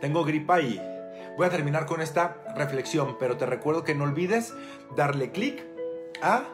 Tengo 0.01 0.25
gripa 0.25 0.61
y 0.61 0.81
voy 1.37 1.47
a 1.47 1.51
terminar 1.51 1.87
con 1.87 2.01
esta 2.01 2.37
reflexión, 2.57 3.17
pero 3.19 3.37
te 3.37 3.47
recuerdo 3.47 3.85
que 3.85 3.95
no 3.95 4.05
olvides 4.05 4.53
darle 4.95 5.33
clic 5.33 5.65
a 6.23 6.45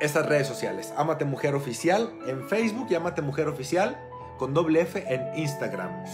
estas 0.00 0.26
redes 0.26 0.48
sociales. 0.48 0.92
Amate 0.96 1.24
Mujer 1.24 1.54
Oficial 1.54 2.12
en 2.26 2.48
Facebook 2.48 2.88
y 2.90 2.96
Amate 2.96 3.22
Mujer 3.22 3.48
Oficial 3.48 3.96
con 4.36 4.52
doble 4.52 4.80
F 4.80 5.04
en 5.08 5.38
Instagram. 5.38 6.04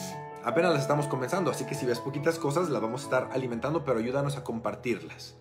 Apenas 0.48 0.72
las 0.72 0.80
estamos 0.80 1.08
comenzando, 1.08 1.50
así 1.50 1.66
que 1.66 1.74
si 1.74 1.84
ves 1.84 1.98
poquitas 1.98 2.38
cosas 2.38 2.70
las 2.70 2.80
vamos 2.80 3.02
a 3.02 3.04
estar 3.04 3.28
alimentando, 3.32 3.84
pero 3.84 3.98
ayúdanos 3.98 4.38
a 4.38 4.44
compartirlas. 4.44 5.34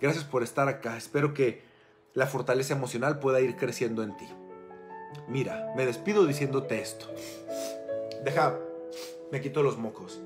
Gracias 0.00 0.22
por 0.22 0.44
estar 0.44 0.68
acá. 0.68 0.96
Espero 0.96 1.34
que 1.34 1.64
la 2.12 2.28
fortaleza 2.28 2.72
emocional 2.72 3.18
pueda 3.18 3.40
ir 3.40 3.56
creciendo 3.56 4.04
en 4.04 4.16
ti. 4.16 4.28
Mira, 5.26 5.72
me 5.74 5.84
despido 5.84 6.24
diciéndote 6.24 6.80
esto. 6.80 7.06
Deja, 8.24 8.56
me 9.32 9.40
quito 9.40 9.64
los 9.64 9.76
mocos. 9.76 10.20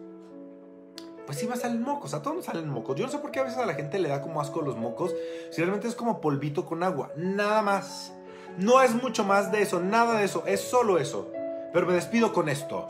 Pues 1.24 1.38
sí 1.38 1.46
me 1.46 1.56
salen 1.56 1.80
mocos, 1.80 2.12
a 2.12 2.20
todos 2.20 2.36
nos 2.36 2.44
salen 2.44 2.68
mocos. 2.68 2.96
Yo 2.96 3.06
no 3.06 3.10
sé 3.10 3.20
por 3.20 3.30
qué 3.30 3.40
a 3.40 3.44
veces 3.44 3.58
a 3.58 3.64
la 3.64 3.72
gente 3.72 3.98
le 3.98 4.10
da 4.10 4.20
como 4.20 4.42
asco 4.42 4.60
los 4.60 4.76
mocos. 4.76 5.14
Si 5.50 5.62
realmente 5.62 5.88
es 5.88 5.94
como 5.94 6.20
polvito 6.20 6.66
con 6.66 6.82
agua, 6.82 7.12
nada 7.16 7.62
más. 7.62 8.12
No 8.58 8.82
es 8.82 8.94
mucho 8.94 9.24
más 9.24 9.50
de 9.50 9.62
eso, 9.62 9.80
nada 9.80 10.18
de 10.18 10.26
eso, 10.26 10.44
es 10.46 10.60
solo 10.60 10.98
eso. 10.98 11.32
Pero 11.72 11.86
me 11.86 11.94
despido 11.94 12.34
con 12.34 12.50
esto. 12.50 12.88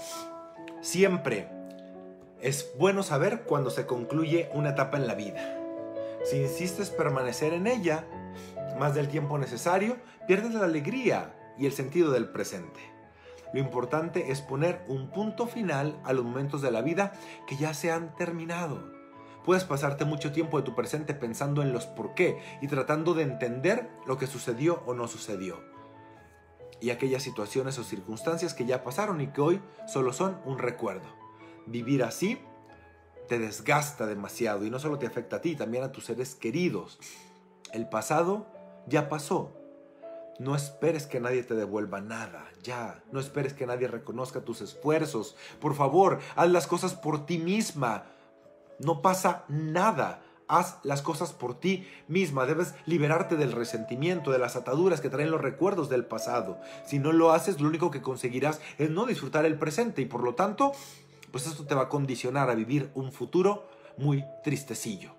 Siempre 0.81 1.49
es 2.41 2.73
bueno 2.79 3.03
saber 3.03 3.43
cuando 3.43 3.69
se 3.69 3.85
concluye 3.85 4.49
una 4.55 4.71
etapa 4.71 4.97
en 4.97 5.09
la 5.09 5.17
vida. 5.17 5.59
Si 6.25 6.37
insistes 6.37 6.91
permanecer 6.91 7.53
en 7.53 7.67
ella 7.67 8.05
más 8.79 8.95
del 8.95 9.09
tiempo 9.09 9.39
necesario, 9.39 9.97
pierdes 10.29 10.55
la 10.55 10.67
alegría 10.67 11.35
y 11.59 11.67
el 11.67 11.73
sentido 11.73 12.13
del 12.13 12.29
presente. 12.29 12.79
Lo 13.53 13.59
importante 13.59 14.31
es 14.31 14.41
poner 14.41 14.85
un 14.87 15.11
punto 15.11 15.49
final 15.49 15.99
a 16.05 16.13
los 16.13 16.25
momentos 16.25 16.63
de 16.63 16.71
la 16.71 16.81
vida 16.81 17.13
que 17.49 17.57
ya 17.57 17.75
se 17.75 17.91
han 17.91 18.15
terminado. 18.15 18.93
Puedes 19.45 19.65
pasarte 19.65 20.05
mucho 20.05 20.31
tiempo 20.31 20.59
de 20.59 20.65
tu 20.65 20.77
presente 20.77 21.13
pensando 21.13 21.61
en 21.63 21.73
los 21.73 21.87
por 21.87 22.15
qué 22.15 22.39
y 22.61 22.69
tratando 22.69 23.15
de 23.15 23.25
entender 23.25 23.91
lo 24.07 24.17
que 24.17 24.29
sucedió 24.29 24.85
o 24.87 24.95
no 24.95 25.09
sucedió 25.09 25.78
y 26.81 26.91
aquellas 26.91 27.23
situaciones 27.23 27.79
o 27.79 27.85
circunstancias 27.85 28.55
que 28.55 28.67
ya 28.67 28.85
pasaron 28.85 29.21
y 29.21 29.29
que 29.29 29.41
hoy 29.41 29.61
solo 29.87 30.13
son 30.13 30.39
un 30.45 30.59
recuerdo. 30.59 31.09
Vivir 31.67 32.03
así 32.03 32.39
te 33.29 33.39
desgasta 33.39 34.07
demasiado 34.07 34.65
y 34.65 34.71
no 34.71 34.79
solo 34.79 34.99
te 34.99 35.07
afecta 35.07 35.37
a 35.37 35.41
ti, 35.41 35.55
también 35.55 35.85
a 35.85 35.93
tus 35.93 36.07
seres 36.07 36.35
queridos. 36.35 36.99
El 37.73 37.89
pasado 37.89 38.47
ya 38.87 39.09
pasó. 39.09 39.53
No 40.39 40.55
esperes 40.55 41.07
que 41.07 41.21
nadie 41.21 41.43
te 41.43 41.55
devuelva 41.55 42.01
nada, 42.01 42.49
ya. 42.63 43.03
No 43.11 43.19
esperes 43.19 43.55
que 43.55 43.67
nadie 43.67 43.89
reconozca 43.89 44.45
tus 44.45 44.61
esfuerzos. 44.61 45.37
Por 45.61 45.75
favor, 45.75 46.21
haz 46.37 46.49
las 46.51 46.67
cosas 46.67 46.95
por 46.95 47.27
ti 47.27 47.39
misma. 47.39 48.07
No 48.79 49.03
pasa 49.03 49.45
nada 49.49 50.23
haz 50.49 50.79
las 50.83 51.03
cosas 51.03 51.33
por 51.33 51.61
ti 51.61 51.87
misma. 52.09 52.47
Debes 52.47 52.75
liberarte 52.87 53.37
del 53.37 53.53
resentimiento, 53.53 54.33
de 54.33 54.39
las 54.39 54.57
ataduras 54.57 55.01
que 55.01 55.11
traen 55.11 55.31
los 55.31 55.41
recuerdos 55.41 55.89
del 55.89 56.05
pasado. 56.05 56.59
Si 56.87 56.99
no 56.99 57.13
lo 57.13 57.31
haces, 57.31 57.61
lo 57.61 57.69
único 57.69 57.91
que 57.91 58.03
conseguirás 58.03 58.61
es 58.79 58.91
no 58.91 59.07
disfrutar 59.07 59.45
el 59.45 59.59
presente 59.59 60.03
y 60.03 60.07
por 60.07 60.25
lo 60.25 60.35
tanto, 60.35 60.73
pues 61.31 61.47
esto 61.47 61.65
te 61.65 61.75
va 61.75 61.83
a 61.83 61.89
condicionar 61.89 62.51
a 62.51 62.55
vivir 62.55 62.91
un 62.95 63.13
futuro 63.13 63.69
muy 63.97 64.25
tristecillo. 64.43 65.15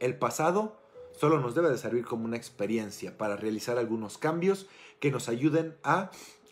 El 0.00 0.16
pasado 0.16 0.76
solo 1.18 1.40
nos 1.40 1.54
debe 1.54 1.70
de 1.70 1.78
servir 1.78 2.04
como 2.04 2.24
una 2.24 2.36
experiencia 2.36 3.16
para 3.16 3.36
realizar 3.36 3.78
algunos 3.78 4.18
cambios 4.18 4.66
que 5.00 5.10
nos 5.10 5.28
ayuden 5.28 5.76
a 5.82 6.10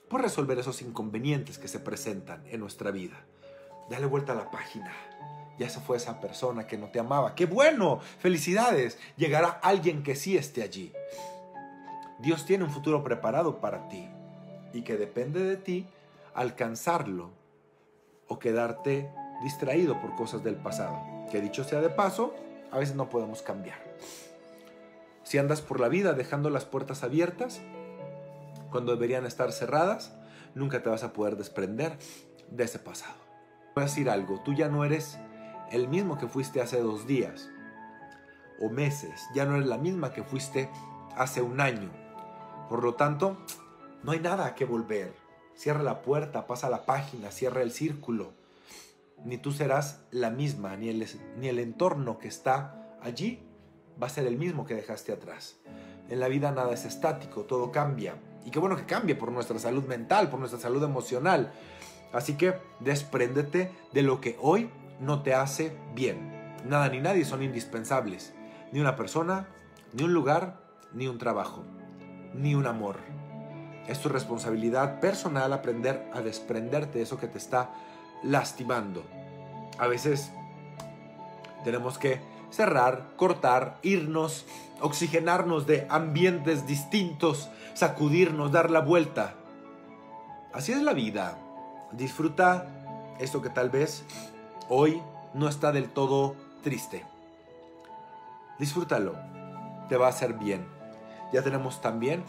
pues, 0.09 0.22
resolver 0.22 0.59
esos 0.59 0.83
inconvenientes 0.83 1.59
que 1.59 1.68
se 1.68 1.79
presentan 1.79 2.44
en 2.48 2.61
nuestra 2.61 2.90
vida. 2.90 3.24
Dale 3.88 4.07
vuelta 4.07 4.33
a 4.33 4.37
la 4.37 4.50
página 4.50 4.92
ya 5.59 5.69
se 5.69 5.81
fue 5.81 5.97
esa 5.97 6.21
persona 6.21 6.66
que 6.66 6.79
no 6.79 6.88
te 6.88 6.99
amaba. 6.99 7.35
¡Qué 7.35 7.47
bueno! 7.47 8.01
¡Felicidades! 8.19 8.99
Llegará 9.16 9.49
alguien 9.49 10.03
que 10.03 10.14
sí 10.14 10.37
esté 10.37 10.62
allí. 10.62 10.92
Dios 12.19 12.45
tiene 12.47 12.64
un 12.64 12.71
futuro 12.71 13.03
preparado 13.03 13.61
para 13.61 13.88
ti 13.88 14.09
y 14.73 14.83
que 14.83 14.97
depende 14.97 15.42
de 15.42 15.57
ti 15.57 15.87
alcanzarlo 16.35 17.31
o 18.29 18.38
quedarte 18.38 19.11
distraído 19.42 20.01
por 20.01 20.14
cosas 20.14 20.42
del 20.42 20.57
pasado. 20.57 20.99
Que 21.31 21.40
dicho 21.40 21.64
sea 21.64 21.81
de 21.81 21.90
paso, 21.90 22.35
a 22.71 22.79
veces 22.79 22.95
no 22.95 23.09
podemos 23.09 23.42
cambiar. 23.42 23.79
Si 25.25 25.38
andas 25.38 25.61
por 25.61 25.81
la 25.81 25.88
vida 25.88 26.12
dejando 26.12 26.51
las 26.51 26.64
puertas 26.64 27.03
abiertas, 27.03 27.61
cuando 28.71 28.92
deberían 28.92 29.27
estar 29.27 29.53
cerradas, 29.53 30.12
nunca 30.55 30.83
te 30.83 30.88
vas 30.88 31.03
a 31.03 31.12
poder 31.12 31.37
desprender 31.37 31.99
de 32.51 32.64
ese 32.64 32.79
pasado. 32.79 33.14
Voy 33.75 33.83
a 33.83 33.87
decir 33.87 34.09
algo, 34.09 34.40
tú 34.40 34.55
ya 34.55 34.69
no 34.69 34.85
eres 34.85 35.19
el 35.70 35.88
mismo 35.88 36.18
que 36.18 36.29
fuiste 36.29 36.61
hace 36.61 36.81
dos 36.81 37.07
días 37.07 37.50
o 38.61 38.70
meses, 38.70 39.22
ya 39.35 39.44
no 39.44 39.57
eres 39.57 39.66
la 39.66 39.79
misma 39.79 40.12
que 40.12 40.22
fuiste 40.22 40.70
hace 41.16 41.42
un 41.42 41.61
año. 41.61 41.90
Por 42.68 42.83
lo 42.83 42.94
tanto, 42.94 43.37
no 44.02 44.12
hay 44.12 44.20
nada 44.20 44.55
que 44.55 44.64
volver. 44.64 45.14
Cierra 45.55 45.83
la 45.83 46.02
puerta, 46.02 46.46
pasa 46.46 46.68
la 46.68 46.85
página, 46.87 47.31
cierra 47.31 47.62
el 47.62 47.72
círculo. 47.72 48.33
ni 49.24 49.38
tú 49.38 49.50
serás 49.50 50.05
la 50.11 50.31
misma, 50.31 50.76
ni 50.76 50.90
el, 50.90 51.07
ni 51.38 51.48
el 51.48 51.59
entorno 51.59 52.18
que 52.18 52.29
está 52.29 52.96
allí 53.00 53.42
va 54.00 54.09
a 54.09 54.11
ser 54.11 54.26
el 54.26 54.37
mismo 54.37 54.66
que 54.66 54.74
dejaste 54.74 55.12
atrás. 55.12 55.57
En 56.09 56.20
la 56.20 56.29
vida 56.29 56.52
nada 56.52 56.72
es 56.72 56.85
estático, 56.85 57.42
todo 57.42 57.72
cambia. 57.72 58.16
Y 58.44 58.50
qué 58.50 58.59
bueno 58.59 58.76
que 58.76 58.85
cambie 58.85 59.14
por 59.14 59.33
nuestra 59.33 59.59
salud 59.59 59.85
mental, 59.85 60.29
por 60.31 60.38
nuestra 60.38 60.61
salud 60.61 60.83
emocional. 60.85 61.52
Así 62.12 62.37
que 62.37 62.55
despréndete 62.81 63.72
de 63.92 64.02
lo 64.02 64.20
que 64.20 64.37
hoy 64.40 64.70
no 65.01 65.23
te 65.23 65.35
hace 65.35 65.77
bien. 65.95 66.55
Nada 66.65 66.89
ni 66.89 67.01
nadie 67.01 67.25
son 67.25 67.43
indispensables. 67.43 68.35
Ni 68.73 68.81
una 68.81 68.97
persona, 68.97 69.49
ni 69.93 70.05
un 70.05 70.13
lugar, 70.13 70.59
ni 70.93 71.07
un 71.07 71.19
trabajo, 71.19 71.65
ni 72.35 72.55
un 72.55 72.67
amor. 72.67 72.97
Es 73.87 74.01
tu 74.01 74.09
responsabilidad 74.09 75.01
personal 75.01 75.53
aprender 75.53 76.11
a 76.13 76.21
desprenderte 76.21 76.99
de 76.99 77.05
eso 77.05 77.19
que 77.19 77.29
te 77.29 77.39
está 77.39 77.71
lastimando. 78.23 79.05
A 79.79 79.87
veces 79.87 80.33
tenemos 81.65 81.99
que 81.99 82.21
cerrar, 82.51 83.11
cortar, 83.17 83.79
irnos, 83.83 84.47
oxigenarnos 84.81 85.67
de 85.67 85.87
ambientes 85.89 86.67
distintos, 86.67 87.49
sacudirnos, 87.75 88.53
dar 88.53 88.71
la 88.71 88.81
vuelta. 88.81 89.35
Así 90.53 90.73
es 90.73 90.83
la 90.83 90.95
vida. 90.95 91.39
Disfruta 91.93 92.67
esto 93.21 93.43
que 93.43 93.51
tal 93.51 93.71
vez 93.71 94.05
hoy 94.68 95.02
no 95.35 95.48
está 95.48 95.72
del 95.72 95.88
todo 95.90 96.35
triste. 96.62 97.05
Disfrútalo, 98.59 99.14
te 99.88 99.96
va 99.96 100.07
a 100.07 100.11
hacer 100.11 100.35
bien. 100.35 100.66
Ya 101.33 101.42
tenemos 101.42 101.81
también 101.81 102.24